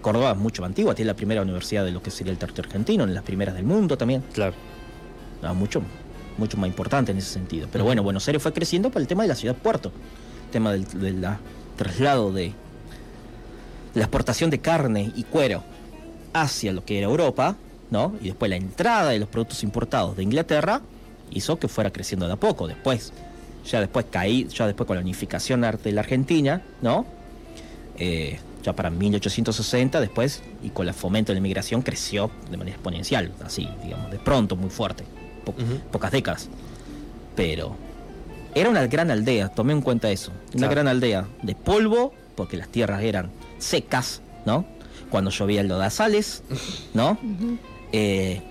[0.00, 2.68] Córdoba es mucho más antigua, tiene la primera universidad de lo que sería el territorio
[2.68, 4.22] argentino, en las primeras del mundo también.
[4.32, 4.54] Claro.
[5.42, 5.82] Ah, mucho,
[6.38, 7.68] mucho más importante en ese sentido.
[7.70, 9.92] Pero bueno, Buenos Aires fue creciendo por el tema de la ciudad puerto,
[10.46, 11.38] el tema del, del la-
[11.76, 12.52] traslado de
[13.94, 15.62] la exportación de carne y cuero
[16.32, 17.56] hacia lo que era Europa,
[17.90, 18.14] ¿no?
[18.20, 20.80] Y después la entrada de los productos importados de Inglaterra
[21.30, 22.66] hizo que fuera creciendo de a poco.
[22.66, 23.12] Después,
[23.64, 27.06] ya después caí, ya después con la unificación de la Argentina, ¿no?
[27.98, 32.74] Eh, ya para 1860 después y con el fomento de la inmigración creció de manera
[32.76, 35.04] exponencial, así, digamos, de pronto, muy fuerte,
[35.44, 35.54] po-
[35.92, 36.48] pocas décadas.
[37.34, 37.76] Pero
[38.56, 40.70] era una gran aldea, tomé en cuenta eso, una Claro.
[40.74, 44.64] gran aldea de polvo, porque las tierras eran secas, ¿no?
[45.10, 46.42] Cuando llovía el lodazales,
[46.94, 47.18] ¿no?
[47.92, 48.42] Eh,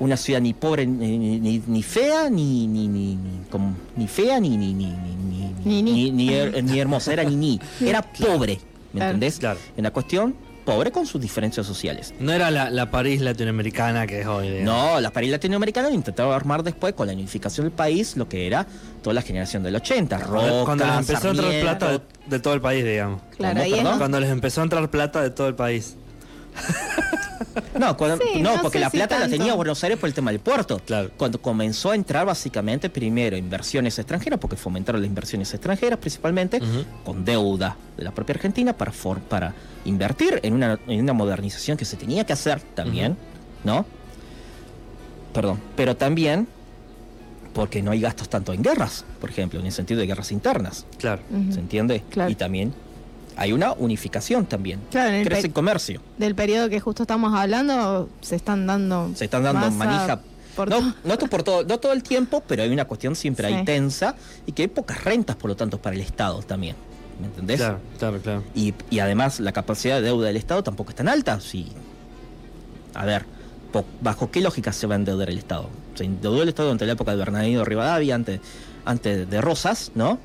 [0.00, 4.08] una ciudad ni pobre ni, ni- ni- ni fea ni ni, ni, ni, como- ni
[4.08, 5.92] fea ni ni ni ni ni, Ni, ni.
[5.92, 8.58] ni- ni her- ni hermosa era ni ni era pobre
[8.92, 9.10] ¿me Claro.
[9.12, 9.38] entendés?
[9.38, 9.60] Claro.
[9.76, 14.26] una cuestión pobre con sus diferencias sociales No era la, la París latinoamericana que es
[14.26, 14.48] hoy.
[14.50, 14.64] digamos.
[14.94, 18.66] no la París latinoamericana intentaba armar después con la unificación del país lo que era
[19.02, 22.38] toda la generación del 80 Cuando, Roca, cuando les empezó a entrar plata de, de
[22.40, 23.22] todo el país, digamos.
[23.36, 25.96] Claro, donde- Cuando les empezó a entrar plata de todo el país.
[27.78, 30.14] No, cuando- Sí, no, no porque la si plata la tenía Buenos Aires por el
[30.14, 30.78] tema del puerto.
[30.84, 31.10] Claro.
[31.16, 36.60] Cuando comenzó a entrar básicamente primero inversiones extranjeras, porque fomentaron las inversiones extranjeras principalmente,
[37.04, 39.54] con deuda de la propia Argentina para, for- para
[39.86, 43.16] invertir en una, en una modernización que se tenía que hacer también,
[43.64, 43.86] ¿no?
[45.32, 46.46] Perdón, pero también
[47.54, 50.86] porque no hay gastos tanto en guerras, por ejemplo, en el sentido de guerras internas,
[50.98, 51.22] Claro.
[51.50, 52.02] ¿se entiende?
[52.10, 52.30] Claro.
[52.30, 52.72] Y también
[53.40, 54.80] hay una unificación también.
[54.90, 56.00] Claro, en el Crece el comercio.
[56.18, 59.10] del periodo que justo estamos hablando, se están dando.
[59.14, 60.20] Se están dando masa manija.
[60.54, 60.94] por no, todo.
[61.04, 63.64] no, to- por todo, no todo el tiempo, pero hay una cuestión siempre ahí Sí.
[63.64, 66.76] tensa y que hay pocas rentas, por lo tanto, para el Estado también.
[67.18, 67.56] ¿Me entendés?
[67.58, 68.44] Claro, claro, claro.
[68.54, 71.40] Y, y además la capacidad de deuda del Estado tampoco es tan alta.
[71.40, 71.66] Si,
[72.94, 73.24] a ver,
[73.72, 75.68] po- ¿bajo qué lógica se va a endeudar el Estado?
[75.94, 78.40] Se endeudó el Estado durante la época de Bernardino Rivadavia, antes,
[78.84, 80.18] antes de Rosas, ¿no?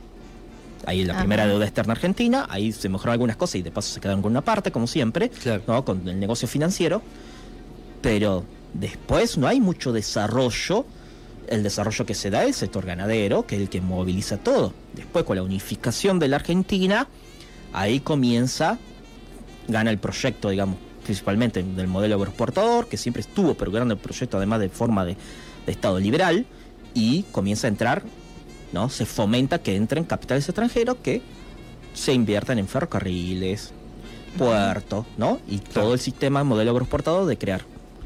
[0.85, 1.21] Ahí la Ajá.
[1.21, 4.31] primera deuda externa argentina, ahí se mejoraron algunas cosas y de paso se quedaron con
[4.31, 5.63] una parte, como siempre, Claro.
[5.67, 5.83] ¿no?
[5.85, 7.01] Con el negocio financiero.
[8.01, 10.85] Pero después no hay mucho desarrollo.
[11.47, 14.73] El desarrollo que se da es el sector ganadero, que es el que moviliza todo.
[14.93, 17.07] Después, con la unificación de la Argentina,
[17.73, 18.77] ahí comienza,
[19.67, 24.37] gana el proyecto, digamos, principalmente del modelo agroexportador, que siempre estuvo, pero gana el proyecto
[24.37, 25.15] además de forma de,
[25.65, 26.45] de Estado liberal,
[26.95, 28.01] y comienza a entrar,
[28.73, 28.89] ¿no?
[28.89, 31.21] Se fomenta que entren capitales extranjeros que
[31.93, 33.71] se inviertan en ferrocarriles,
[34.37, 35.39] puertos, ¿no?
[35.47, 37.61] Y todo el sistema modelo agroexportador de crear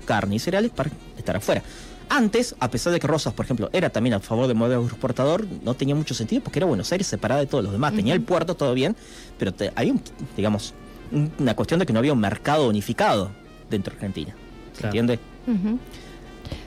[0.06, 1.64] carne y cereales para estar afuera.
[2.12, 5.46] Antes, a pesar de que Rosas, por ejemplo, era también a favor del modelo agroexportador,
[5.64, 7.94] no tenía mucho sentido porque era Buenos Aires separada de todos los demás.
[7.94, 8.96] Tenía el puerto todo bien,
[9.38, 10.02] pero te- hay un,
[10.36, 10.74] digamos,
[11.12, 13.32] un- una cuestión de que no había un mercado unificado
[13.70, 14.36] dentro de Argentina.
[14.74, 14.88] ¿Se Claro.
[14.88, 15.20] entiende?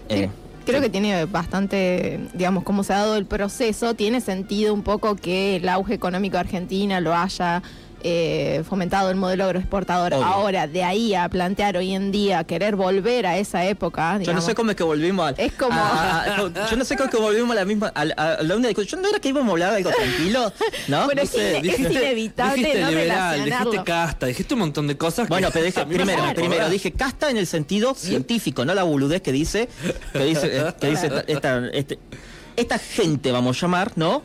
[0.09, 0.29] Eh,
[0.65, 5.17] Creo que tiene bastante, digamos, cómo se ha dado el proceso, tiene sentido un poco
[5.17, 7.63] que el auge económico de Argentina lo haya
[8.05, 10.15] eh, fomentado el modelo agroexportador.
[10.15, 10.25] Obvio.
[10.25, 14.41] Ahora, de ahí a plantear hoy en día, querer volver a esa época, Yo no
[14.41, 17.07] sé cómo es que volvimos a, Es como- a- a- a- yo no sé cómo
[17.09, 19.01] es que volvimos a la misma a, la- a la una discusión.
[19.01, 20.53] Yo no era que íbamos a hablar de algo tranquilo,
[20.89, 21.05] ¿no?
[21.07, 24.87] Bueno, No sí, sé, es dije- inevitable dijiste no liberal, dijiste casta, dijiste un montón
[24.87, 25.29] de cosas.
[25.29, 29.23] Bueno, que pero dije, primero, primero dije casta en el sentido científico, no la boludez
[29.23, 29.69] que dice,
[30.13, 31.99] que dice, eh, que dice esta, esta- este-
[32.57, 34.23] esta gente, vamos a llamar, ¿no?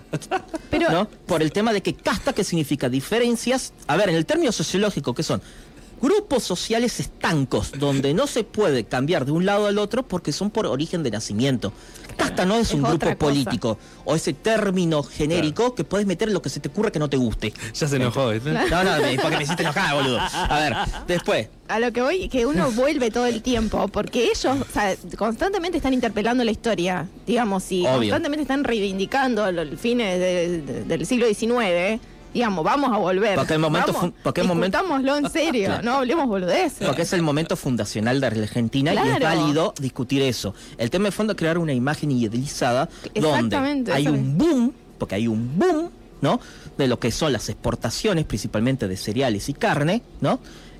[0.69, 1.09] Pero- ¿No?
[1.09, 3.73] Por el tema de que casta, que significa diferencias.
[3.87, 5.41] A ver, en el término sociológico, ¿qué son?
[6.01, 10.51] Grupos sociales estancos, donde no se puede cambiar de un lado al otro porque son
[10.51, 11.73] por origen de nacimiento.
[12.17, 16.33] Casta no es, Es un grupo político o ese término genérico que puedes meter en
[16.33, 17.53] lo que se te ocurra que no te guste.
[17.75, 18.51] Ya se enojó, ¿viste?
[18.51, 20.19] No, no, me- porque me hiciste enojar, boludo.
[20.19, 20.73] A ver,
[21.07, 24.95] después, A lo que voy, que uno vuelve todo el tiempo, porque ellos o sea,
[25.17, 27.99] constantemente están interpelando la historia, digamos, y Obvio.
[27.99, 31.99] constantemente están reivindicando los fines de- de- del siglo XIX,
[32.38, 33.36] digamos, vamos a volver.
[33.36, 34.80] Porque el momento vamos, porque el momento-
[35.17, 35.84] en serio, Claro.
[35.84, 36.86] no hablemos boludeces.
[36.88, 40.54] Porque es el momento fundacional de Argentina y es válido discutir eso.
[40.78, 45.28] El tema de fondo es crear una imagen idealizada donde hay un boom, porque hay
[45.28, 45.89] un boom,
[46.21, 46.39] ¿no?
[46.78, 50.39] De lo que son las exportaciones, principalmente de cereales y carne, ¿no?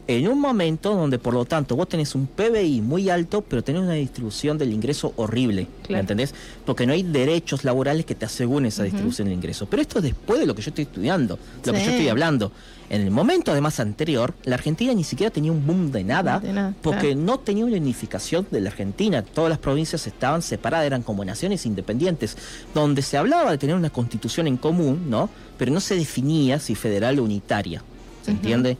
[0.10, 3.82] En un momento donde, por lo tanto, vos tenés un PBI muy alto, pero tenés
[3.82, 6.00] una distribución del ingreso horrible, ¿me Claro.
[6.02, 6.34] entendés?
[6.66, 9.66] Porque no hay derechos laborales que te aseguren esa distribución del ingreso.
[9.66, 12.54] Pero esto es después de lo que yo estoy estudiando, lo que yo estoy hablando.
[12.90, 16.54] En el momento, además, anterior, la Argentina ni siquiera tenía un boom de nada, De
[16.54, 17.20] nada, porque claro.
[17.20, 19.22] no tenía una unificación de la Argentina.
[19.24, 22.38] Todas las provincias estaban separadas, eran como naciones independientes,
[22.74, 25.30] donde se hablaba de tener una constitución en común, ¿no?
[25.58, 27.84] Pero no se definía si federal o unitaria.
[28.24, 28.78] ¿Se entiende?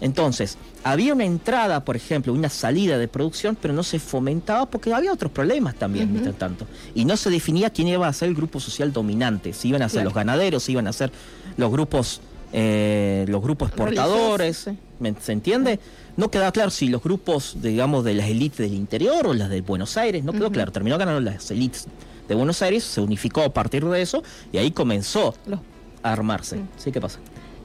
[0.00, 4.92] Entonces, había una entrada, por ejemplo, una salida de producción, pero no se fomentaba porque
[4.92, 6.66] había otros problemas también, mientras tanto.
[6.94, 9.88] Y no se definía quién iba a ser el grupo social dominante, si iban a
[9.88, 10.04] ser Claro.
[10.10, 11.10] los ganaderos, si iban a ser
[11.56, 12.20] los grupos,
[12.52, 14.64] eh, los grupos exportadores.
[14.66, 15.78] Religiosos, ¿Me- ¿Se entiende?
[16.16, 19.60] No quedaba claro si los grupos, digamos, de las élites del interior o las de
[19.60, 20.72] Buenos Aires, no quedó claro.
[20.72, 21.86] Terminó ganando las élites
[22.28, 25.60] de Buenos Aires, se unificó a partir de eso y ahí comenzó Los-
[26.02, 26.56] a armarse.
[26.56, 26.68] Mm.
[26.76, 26.90] ¿Sí?
[26.92, 27.18] ¿Qué pasa?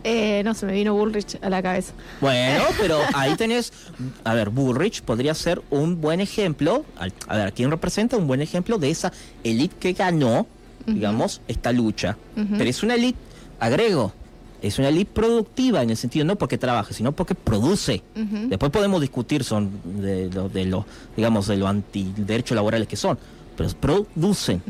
[0.03, 1.93] Eh, no, se me vino Bullrich a la cabeza.
[2.19, 3.71] Bueno, pero ahí tenés,
[4.23, 6.85] a ver, Bullrich podría ser un buen ejemplo,
[7.27, 9.11] a ver, ¿quién representa un buen ejemplo de esa
[9.43, 10.45] élite que ganó,
[10.85, 12.17] digamos, esta lucha?
[12.35, 13.19] Pero es una élite,
[13.59, 14.13] agrego,
[14.61, 18.01] es una élite productiva en el sentido no porque trabaje, sino porque produce.
[18.15, 20.85] Después podemos discutir son de los, de los,
[21.15, 23.17] digamos, de los antiderechos laborales que son,
[23.55, 24.61] pero producen.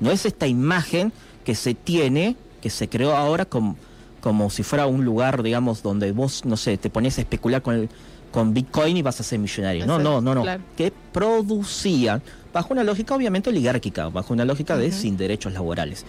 [0.00, 1.12] No es esta imagen
[1.44, 3.76] que se tiene, que se creó ahora como,
[4.20, 7.74] como si fuera un lugar, digamos, donde vos, no sé, te pones a especular con,
[7.74, 7.88] el-
[8.30, 9.86] con Bitcoin y vas a ser millonario.
[9.86, 10.42] No, no, no, no.
[10.42, 10.62] claro.
[10.76, 16.04] Que producían bajo una lógica obviamente oligárquica, bajo una lógica de sin derechos laborales.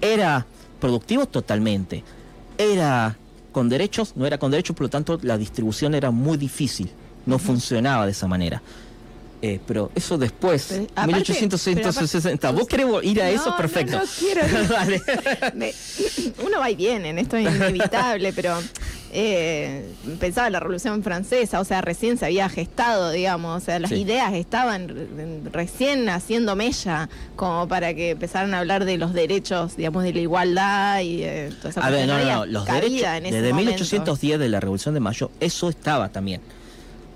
[0.00, 0.46] Era
[0.80, 2.02] productivo totalmente.
[2.58, 3.16] Era
[3.52, 6.90] con derechos, no era con derechos, por lo tanto la distribución era muy difícil.
[7.24, 8.60] no funcionaba de esa manera.
[9.44, 11.80] Eh, pero eso después, Pero, aparte- 1860.
[11.82, 13.56] pero aparte- ¿Vos querés ir a eso?
[13.56, 13.98] Perfecto.
[13.98, 14.42] no, no quiero.
[14.68, 15.02] Dale.
[15.54, 15.74] Me-
[16.46, 18.56] uno va y viene, esto es inevitable, pero
[19.12, 19.84] eh,
[20.20, 23.90] pensaba en la Revolución Francesa, o sea, recién se había gestado, digamos, o sea, las
[23.90, 23.96] Sí.
[23.96, 29.76] ideas estaban re- recién haciendo mella, como para que empezaran a hablar de los derechos,
[29.76, 33.02] digamos, de la igualdad y de toda esa A ver, no, no, no, los derechos,
[33.08, 33.70] en ese desde momento.
[33.72, 36.40] 1810 de la Revolución de Mayo, eso estaba también.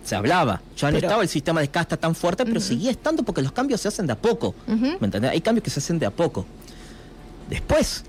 [0.07, 3.23] Se hablaba, ya no Pero- estaba el sistema de casta tan fuerte, pero seguía estando
[3.25, 4.55] porque los cambios se hacen de a poco.
[4.67, 5.33] ¿Me entendés?
[5.33, 6.47] Hay cambios que se hacen de a poco.
[7.51, 8.05] Después,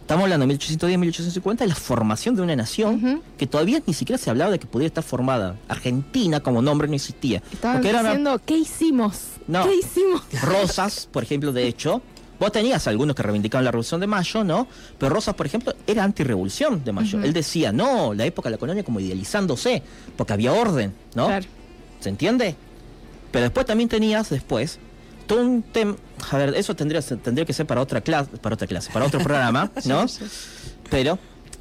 [0.00, 4.18] estamos hablando de 1810, 1850, de la formación de una nación que todavía ni siquiera
[4.18, 5.56] se hablaba de que pudiera estar formada.
[5.68, 7.42] Argentina como nombre no existía.
[7.52, 9.18] Estaban una- diciendo, ¿qué hicimos?
[9.46, 9.64] No.
[9.66, 10.22] ¿Qué hicimos?
[10.42, 12.00] Rosas, por ejemplo, de hecho,
[12.40, 14.66] vos tenías algunos que reivindicaban la Revolución de Mayo, ¿no?
[14.98, 17.22] Pero Rosas, por ejemplo, era antirrevolución de Mayo.
[17.22, 19.82] Él decía, no, la época de la colonia como idealizándose,
[20.16, 21.26] porque había orden, ¿no?
[21.26, 21.46] Claro.
[22.00, 22.56] ¿Se entiende?
[23.30, 24.78] Pero después también tenías después
[25.26, 25.96] todo un tema.
[26.30, 29.20] A ver, eso tendría, tendría que ser para otra clase, para otra clase, para otro
[29.20, 30.06] programa, ¿no?
[30.88, 31.18] Pero,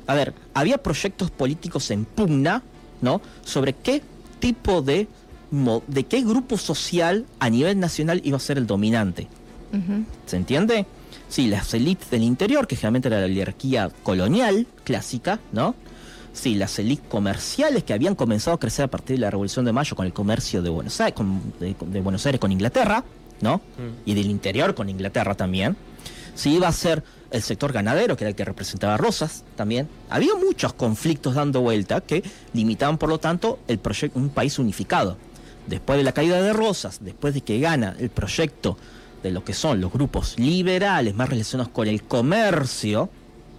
[0.07, 2.63] a ver, había proyectos políticos en pugna,
[3.01, 3.21] ¿no?
[3.43, 4.01] Sobre qué
[4.39, 5.07] tipo de
[5.87, 9.27] de qué grupo social a nivel nacional iba a ser el dominante.
[10.25, 10.85] ¿Se entiende?
[11.27, 15.75] Sí, las élites del interior, que generalmente era la oligarquía colonial clásica, ¿no?
[16.33, 19.71] Sí, las élites comerciales que habían comenzado a crecer a partir de la Revolución de
[19.71, 23.03] Mayo con el comercio de Buenos Aires, con, de, de Buenos Aires con Inglaterra,
[23.41, 23.57] ¿no?
[23.57, 24.09] Mm.
[24.09, 25.75] Y del interior con Inglaterra también.
[26.35, 29.87] Sí, iba a ser el sector ganadero, que era el que representaba a Rosas también.
[30.09, 35.17] Había muchos conflictos dando vuelta que limitaban, por lo tanto, el proyecto, un país unificado.
[35.67, 38.77] Después de la caída de Rosas, después de que gana el proyecto
[39.23, 43.09] de lo que son los grupos liberales más relacionados con el comercio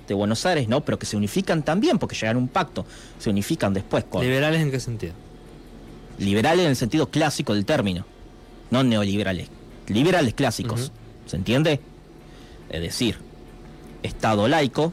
[0.09, 0.81] de Buenos Aires, ¿no?
[0.83, 2.85] Pero que se unifican también, porque llegan a un pacto,
[3.19, 5.13] se unifican después con ¿Liberales en qué sentido?
[6.19, 8.05] liberales en el sentido clásico del término,
[8.71, 9.49] no neoliberales,
[9.89, 10.93] liberales clásicos.
[11.27, 11.81] ¿se entiende?
[12.69, 13.19] Es decir,
[14.03, 14.93] Estado laico,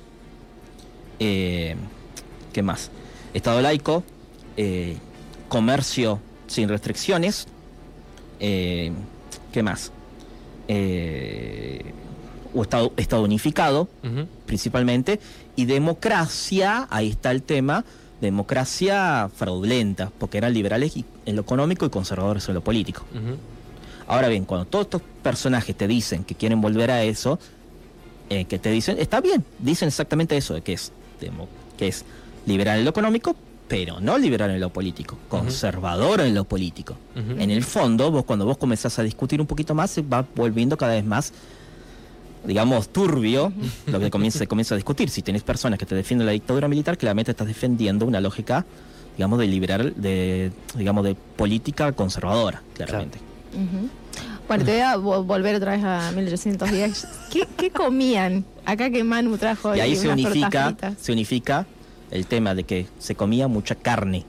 [1.19, 1.75] eh,
[2.53, 2.91] ¿qué más?
[3.33, 4.03] Estado laico,
[4.55, 4.97] eh,
[5.49, 7.47] comercio sin restricciones,
[8.39, 8.91] eh,
[9.51, 9.91] ¿qué más?
[10.67, 11.81] Eh,
[12.53, 13.87] o estado, estado unificado,
[14.45, 15.19] principalmente,
[15.55, 17.83] y democracia, ahí está el tema,
[18.21, 20.93] democracia fraudulenta, porque eran liberales
[21.25, 23.03] en lo económico y conservadores en lo político.
[24.07, 27.37] Ahora bien, cuando todos estos personajes te dicen que quieren volver a eso,
[28.29, 32.05] eh, que te dicen, está bien, dicen exactamente eso, de que es, demo- que es
[32.45, 33.35] liberal en lo económico,
[33.67, 36.95] pero no liberal en lo político, conservador en lo político.
[37.15, 40.77] En el fondo, vos cuando vos comenzás a discutir un poquito más, se va volviendo
[40.77, 41.33] cada vez más,
[42.45, 43.51] digamos, turbio
[43.87, 45.09] lo que comienza, se comienza a discutir.
[45.09, 48.65] Si tenés personas que te defienden la dictadura militar, claramente estás defendiendo una lógica,
[49.17, 53.19] digamos, de liberal, de, digamos, de política conservadora, claramente.
[53.53, 53.89] Ujú.
[54.47, 57.05] Bueno, te voy a vo- volver otra vez a 1810.
[57.31, 58.45] ¿Qué, qué comían?
[58.63, 61.65] Acá que Manu trajo Y ahí se unifica, se unifica
[62.11, 64.25] el tema de que se comía mucha carne.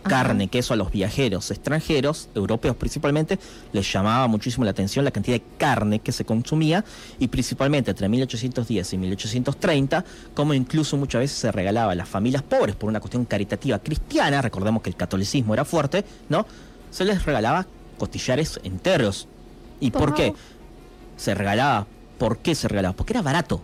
[0.00, 0.10] Ajá.
[0.10, 3.38] Carne, que eso a los viajeros extranjeros, europeos principalmente,
[3.72, 6.84] les llamaba muchísimo la atención la cantidad de carne que se consumía
[7.18, 10.04] y principalmente entre 1810 y 1830,
[10.34, 14.40] como incluso muchas veces se regalaba a las familias pobres por una cuestión caritativa cristiana,
[14.40, 16.46] recordemos que el catolicismo era fuerte, ¿no?
[16.90, 17.66] Se les regalaba
[17.98, 19.28] costillares enteros.
[19.80, 20.32] ¿Y por qué?
[21.16, 21.86] Se regalaba.
[22.18, 22.96] ¿Por qué se regalaba?
[22.96, 23.60] Porque era barato.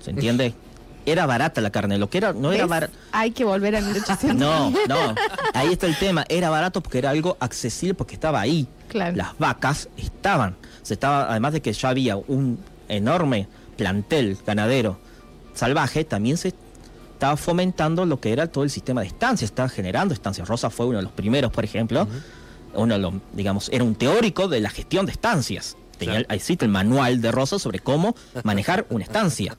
[0.00, 0.54] ¿Se entiende?
[1.04, 1.98] Era barata la carne.
[1.98, 2.92] Lo que era, no era barato.
[3.12, 4.34] Hay que volver a 1810.
[4.36, 5.14] No, no.
[5.54, 6.24] Ahí está el tema.
[6.28, 8.68] Era barato porque era algo accesible porque estaba ahí.
[8.88, 9.16] Claro.
[9.16, 10.56] Las vacas estaban.
[10.82, 14.98] Se estaba, además de que ya había un enorme plantel ganadero
[15.54, 16.54] salvaje, también se
[17.14, 20.48] estaba fomentando lo que era todo el sistema de estancias, estaba generando estancias.
[20.48, 22.06] Rosa fue uno de los primeros, por ejemplo.
[22.74, 25.76] Uno de los, digamos, era un teórico de la gestión de estancias.
[25.98, 26.26] Tenía, Claro.
[26.30, 29.56] ahí existe el manual de Rosa sobre cómo manejar una estancia.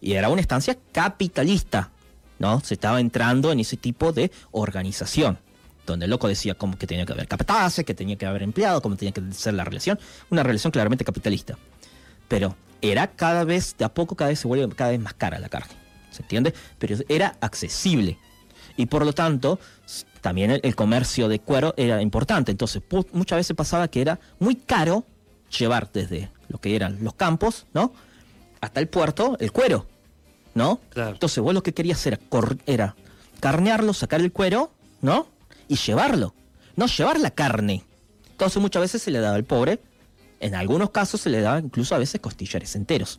[0.00, 1.90] Y era una estancia capitalista,
[2.38, 2.60] ¿no?
[2.60, 5.38] Se estaba entrando en ese tipo de organización,
[5.86, 8.82] donde el loco decía como que tenía que haber capataces, que tenía que haber empleado,
[8.82, 9.98] cómo tenía que ser la relación,
[10.30, 11.56] una relación claramente capitalista.
[12.28, 15.38] Pero era cada vez, de a poco, cada vez se vuelve cada vez más cara
[15.38, 15.74] la carne,
[16.10, 16.54] ¿se entiende?
[16.78, 18.18] Pero era accesible.
[18.76, 19.58] Y por lo tanto,
[20.20, 22.50] también el, el comercio de cuero era importante.
[22.50, 22.82] Entonces,
[23.12, 25.06] muchas veces pasaba que era muy caro
[25.56, 27.92] llevar desde lo que eran los campos, ¿no?
[28.60, 29.86] Hasta el puerto, el cuero,
[30.54, 30.80] ¿no?
[30.90, 31.12] Claro.
[31.12, 32.18] Entonces vos lo que querías era,
[32.66, 32.96] era
[33.40, 35.28] carnearlo, sacar el cuero, ¿no?
[35.68, 36.34] Y llevarlo.
[36.76, 37.84] No llevar la carne.
[38.30, 39.80] Entonces muchas veces se le daba al pobre.
[40.40, 43.18] En algunos casos se le daba incluso a veces costillares enteros.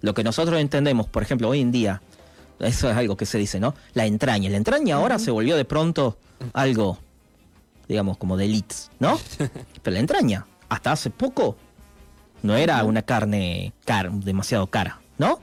[0.00, 2.02] Lo que nosotros entendemos, por ejemplo, hoy en día,
[2.58, 3.74] eso es algo que se dice, ¿no?
[3.94, 4.50] La entraña.
[4.50, 6.18] La entraña ahora se volvió de pronto
[6.52, 6.98] algo
[7.90, 9.18] digamos, como de elites, ¿no?
[9.82, 11.56] Pero la entraña, hasta hace poco,
[12.42, 15.40] no era una carne car- demasiado cara, ¿no?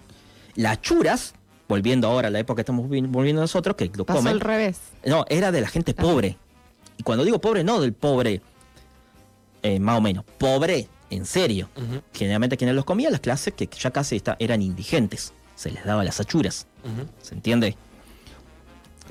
[0.55, 1.33] Las churas,
[1.67, 4.39] volviendo ahora a la época que estamos vi- volviendo nosotros, que lo Pasó comen, al
[4.41, 4.79] revés.
[5.05, 6.01] no, era de la gente Ah.
[6.01, 6.38] pobre.
[6.97, 8.41] Y cuando digo pobre, no del pobre,
[9.62, 11.69] eh, más o menos, pobre en serio.
[12.13, 15.31] Generalmente quienes los comían, las clases que ya casi está- eran indigentes.
[15.55, 16.67] Se les daba las achuras.
[17.21, 17.75] ¿Se entiende?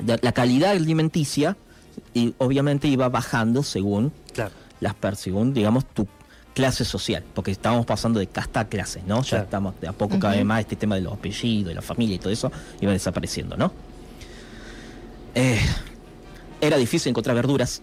[0.05, 1.57] La la calidad alimenticia
[2.13, 4.53] y obviamente iba bajando según Claro.
[4.81, 6.07] las según digamos tu
[6.57, 9.21] clase social, porque estábamos pasando de casta a clase, ¿no?
[9.23, 9.45] Ya Claro.
[9.45, 12.17] estamos de a poco cada vez más este tema de los apellidos, de la familia
[12.17, 13.71] y todo eso iba desapareciendo, ¿no?
[15.35, 15.61] Eh,
[16.63, 17.83] era difícil encontrar verduras.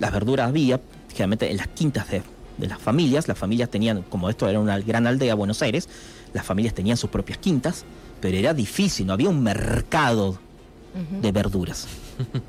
[0.00, 2.22] Las verduras había generalmente en las quintas de,
[2.56, 3.28] de las familias.
[3.28, 5.88] Las familias tenían, como esto era una gran aldea, Buenos Aires,
[6.34, 7.84] las familias tenían sus propias quintas,
[8.20, 10.38] pero era difícil, no había un mercado
[11.22, 11.86] de verduras.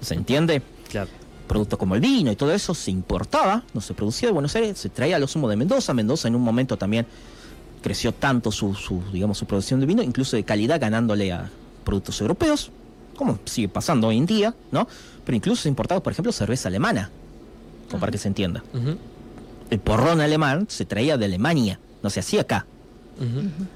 [0.01, 0.63] ¿Se entiende?
[0.89, 1.12] Claro.
[1.49, 4.77] Productos como el vino y todo eso se importaba, no se producía de Buenos Aires,
[4.77, 5.93] se traía a lo sumo de Mendoza.
[5.93, 7.05] Mendoza en un momento también
[7.81, 11.49] creció tanto su, su, digamos, su producción de vino, incluso de calidad, ganándole a
[11.83, 12.71] productos europeos,
[13.17, 14.88] como sigue pasando hoy en día, ¿no?
[15.25, 17.09] Pero incluso se importaba, por ejemplo, cerveza alemana,
[17.89, 18.63] como para que se entienda.
[19.69, 22.65] El porrón alemán se traía de Alemania, no se hacía acá.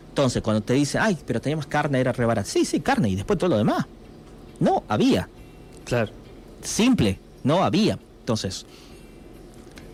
[0.09, 2.47] Entonces, cuando te dicen, ay, pero teníamos carne, era re barata.
[2.47, 3.85] Sí, sí, carne, y después todo lo demás.
[4.59, 5.27] No, había.
[5.85, 6.11] Claro.
[6.61, 7.99] simple, no había.
[8.19, 8.65] Entonces,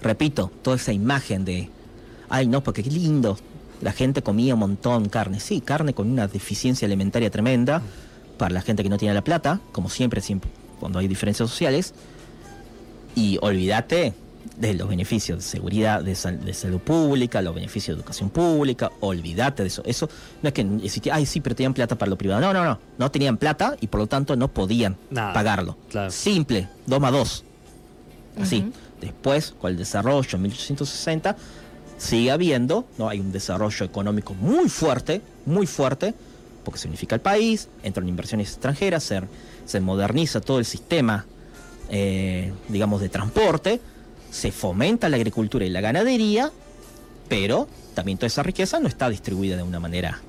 [0.02, 1.70] repito, toda esa imagen de,
[2.30, 3.38] ay no, porque qué lindo,
[3.82, 7.82] la gente comía un montón carne, sí, carne con una deficiencia alimentaria tremenda
[8.38, 11.94] para la gente que no tiene la plata, como siempre, siempre cuando hay diferencias sociales,
[13.16, 14.14] y olvídate
[14.58, 18.92] de los beneficios de seguridad, de, sal- de salud pública, los beneficios de educación pública,
[19.02, 19.82] olvídate de eso.
[19.86, 20.10] Eso
[20.42, 22.42] no es que existía, ay sí, pero tenían plata para lo privado.
[22.42, 25.78] No, no, no, no tenían plata y por lo tanto no podían Nada, pagarlo.
[25.90, 26.12] claro.
[26.12, 27.44] Simple, 2 más 2.
[28.42, 28.72] Así.
[29.02, 31.36] Después, con el desarrollo en 1860,
[31.98, 33.08] sigue habiendo, ¿no?
[33.10, 36.14] Hay un desarrollo económico muy fuerte, muy fuerte,
[36.64, 39.22] porque se unifica el país, entran inversiones extranjeras, se,
[39.66, 41.26] se moderniza todo el sistema,
[41.90, 43.80] eh, digamos, de transporte,
[44.32, 46.52] se fomenta la agricultura y la ganadería,
[47.28, 50.20] pero también toda esa riqueza no está distribuida de una manera,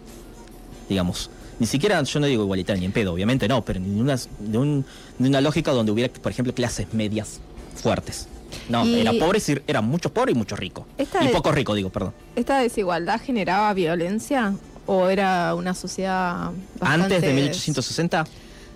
[0.88, 4.16] digamos, ni siquiera, yo no digo igualitaria ni en pedo, obviamente no, pero ni una,
[4.38, 4.84] de, un-
[5.18, 7.40] de una lógica donde hubiera, por ejemplo, clases medias
[7.76, 8.26] fuertes.
[8.68, 10.84] No, Y- era pobres y eran muchos pobres y muchos ricos.
[10.98, 12.14] Y pocos ricos, digo, perdón.
[12.34, 14.54] ¿Esta desigualdad generaba violencia
[14.86, 17.14] o era una sociedad bastante...
[17.16, 18.26] Antes de 1860,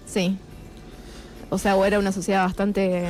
[0.06, 0.36] Sí.
[1.50, 3.04] O sea, o era una sociedad bastante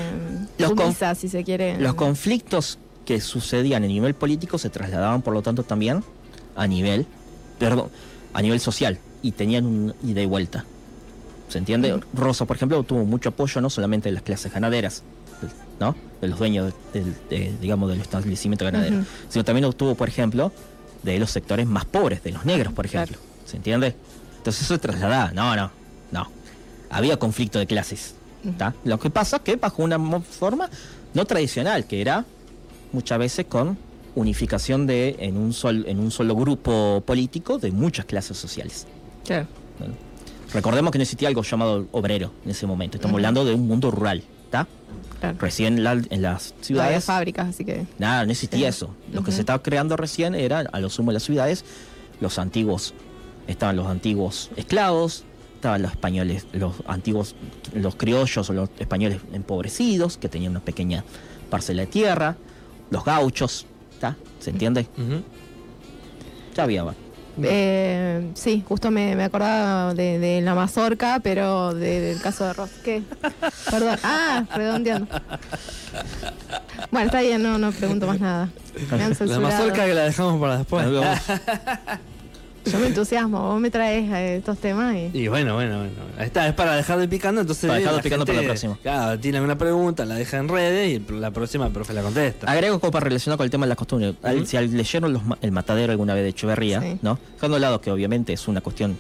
[0.59, 1.79] Los sumisa, si se quiere.
[1.79, 6.03] los conflictos que sucedían a nivel político se trasladaban, por lo tanto, también
[6.57, 7.07] a nivel,
[7.59, 7.89] perdón,
[8.33, 10.65] a nivel social y tenían un ida y vuelta.
[11.49, 11.95] ¿Se entiende?
[11.95, 12.05] Ujú.
[12.15, 15.03] Rosa, por ejemplo, tuvo mucho apoyo no solamente de las clases ganaderas,
[15.79, 15.95] ¿no?
[16.21, 20.53] De los dueños, del, de, digamos, del establecimiento ganadero, sino también obtuvo, por ejemplo,
[21.03, 23.19] de los sectores más pobres, de los negros, por ejemplo.
[23.45, 23.95] ¿Se entiende?
[24.39, 25.33] Entonces eso se trasladaba.
[25.33, 25.71] No, no,
[26.11, 26.29] no.
[26.91, 28.15] Había conflicto de clases.
[28.59, 28.75] ¿Tá?
[28.85, 30.69] Lo que pasa que bajo una forma
[31.15, 32.25] no tradicional, que era
[32.93, 33.77] muchas veces con
[34.15, 38.87] unificación de en un sol, en un solo grupo político de muchas clases sociales.
[39.25, 39.47] Claro.
[39.79, 39.95] Bueno,
[40.53, 42.97] recordemos que no existía algo llamado obrero en ese momento.
[42.97, 43.19] Estamos Ujú.
[43.19, 44.67] hablando de un mundo rural, ¿está?
[45.21, 45.37] claro.
[45.41, 47.87] Recién la- en las No había ciudades fábricas, así que...
[47.99, 48.65] Nada, no existía Sí.
[48.67, 48.95] eso.
[49.13, 49.33] Lo que Ujú.
[49.33, 51.65] se estaba creando recién era, a lo sumo de las ciudades,
[52.21, 52.95] los antiguos,
[53.49, 55.25] estaban los antiguos esclavos,
[55.65, 57.35] estaban los españoles, los antiguos,
[57.73, 61.05] los criollos o los españoles empobrecidos, que tenían una pequeña
[61.49, 62.37] parcela de tierra,
[62.91, 64.15] los gauchos, ¿está?
[64.41, 64.87] ¿Se entiende?
[66.55, 66.85] Ya había.
[66.85, 66.95] va.
[67.43, 72.53] Eh, sí, justo me, me acordaba de, de la mazorca, pero de- del caso de
[72.53, 72.71] Ross.
[72.85, 73.03] ¿Qué?
[73.71, 73.99] Perdón.
[74.05, 75.09] Ah, redondeando.
[76.91, 78.51] Bueno, está bien, no, no pregunto más nada.
[78.91, 80.87] Me han La mazorca que la dejamos para después.
[82.65, 85.11] Yo me entusiasmo, vos me traes eh, estos temas y...
[85.19, 85.93] Y bueno, bueno, bueno.
[86.17, 87.67] Ahí está, es para dejar de picando, entonces.
[87.69, 88.79] Para dejarlo la picando para la próxima.
[88.83, 92.51] Claro, tiene alguna pregunta, la deja en redes y la próxima el profe la contesta.
[92.51, 94.15] Agrego como para relacionar con el tema de las costumbres.
[94.23, 94.47] Al- Ujú.
[94.47, 96.99] Si al- leyeron los ma- El Matadero alguna vez de Echeverría, Sí.
[97.03, 97.19] ¿no?
[97.35, 98.97] Dejando de lado que obviamente es una cuestión,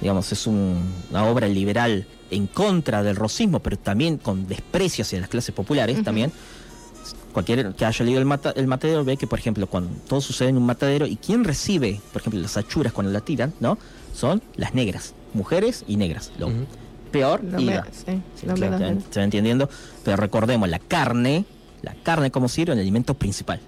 [0.00, 5.20] digamos, es un- una obra liberal en contra del rosismo, pero también con desprecio hacia
[5.20, 6.32] las clases populares también.
[7.34, 10.48] Cualquiera que haya leído el, mata- el matadero ve que, por ejemplo, cuando todo sucede
[10.50, 13.76] en un matadero y quién recibe, por ejemplo, las achuras cuando la tiran, ¿no?
[14.14, 16.30] Son las negras, mujeres y negras.
[16.38, 16.48] Lo
[17.10, 19.68] peor Lo y me- sí, Sí, lo claro, se- va entendiendo.
[20.04, 21.44] Pero recordemos, la carne,
[21.82, 23.60] la carne como sirve el alimento principal.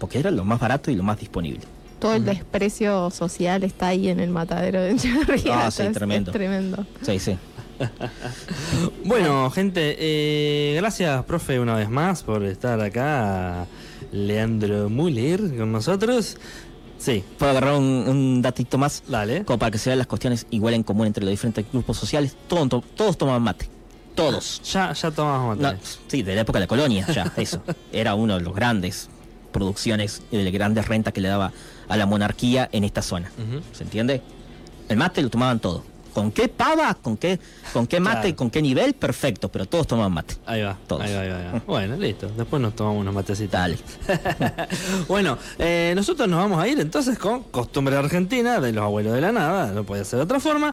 [0.00, 1.60] Porque era lo más barato y lo más disponible.
[1.98, 5.66] Todo el desprecio social está ahí en el matadero de Echeverría.
[5.66, 6.32] Ah, sí, es tremendo.
[6.32, 6.86] tremendo.
[7.02, 7.36] Sí, sí.
[9.04, 13.66] Bueno, gente, eh, gracias, profe, una vez más por estar acá.
[14.12, 16.36] Leandro Müller con nosotros.
[16.98, 19.44] Sí, Puedo agarrar un, un datito más, dale.
[19.44, 22.36] como para que se vean las cuestiones igual en común entre los diferentes grupos sociales.
[22.48, 23.68] Todos, to- todos tomaban mate.
[24.14, 24.60] Todos.
[24.72, 25.76] Ya, ya tomamos mate.
[25.76, 27.62] No, sí, de la época de la colonia, ya, eso.
[27.92, 29.08] Era uno de los grandes
[29.52, 31.52] producciones y de las grandes rentas que le daba
[31.88, 33.30] a la monarquía en esta zona.
[33.72, 34.20] ¿Se entiende?
[34.88, 35.84] El mate lo tomaban todo.
[36.12, 36.94] ¿Con qué pava?
[36.94, 37.38] ¿Con qué,
[37.72, 38.20] con qué mate?
[38.20, 38.36] Claro.
[38.36, 38.94] ¿Con qué nivel?
[38.94, 40.34] Perfecto, pero todos tomaban mate.
[40.46, 41.02] Ahí va, Todos.
[41.02, 41.62] ahí va, ahí va, ahí va.
[41.66, 42.28] Bueno, listo.
[42.36, 43.52] Después nos tomamos unos matecitos.
[43.52, 43.78] Dale.
[45.08, 49.20] bueno, eh, nosotros nos vamos a ir entonces con Costumbre Argentina de los abuelos de
[49.20, 50.66] la nada, no puede ser de otra forma.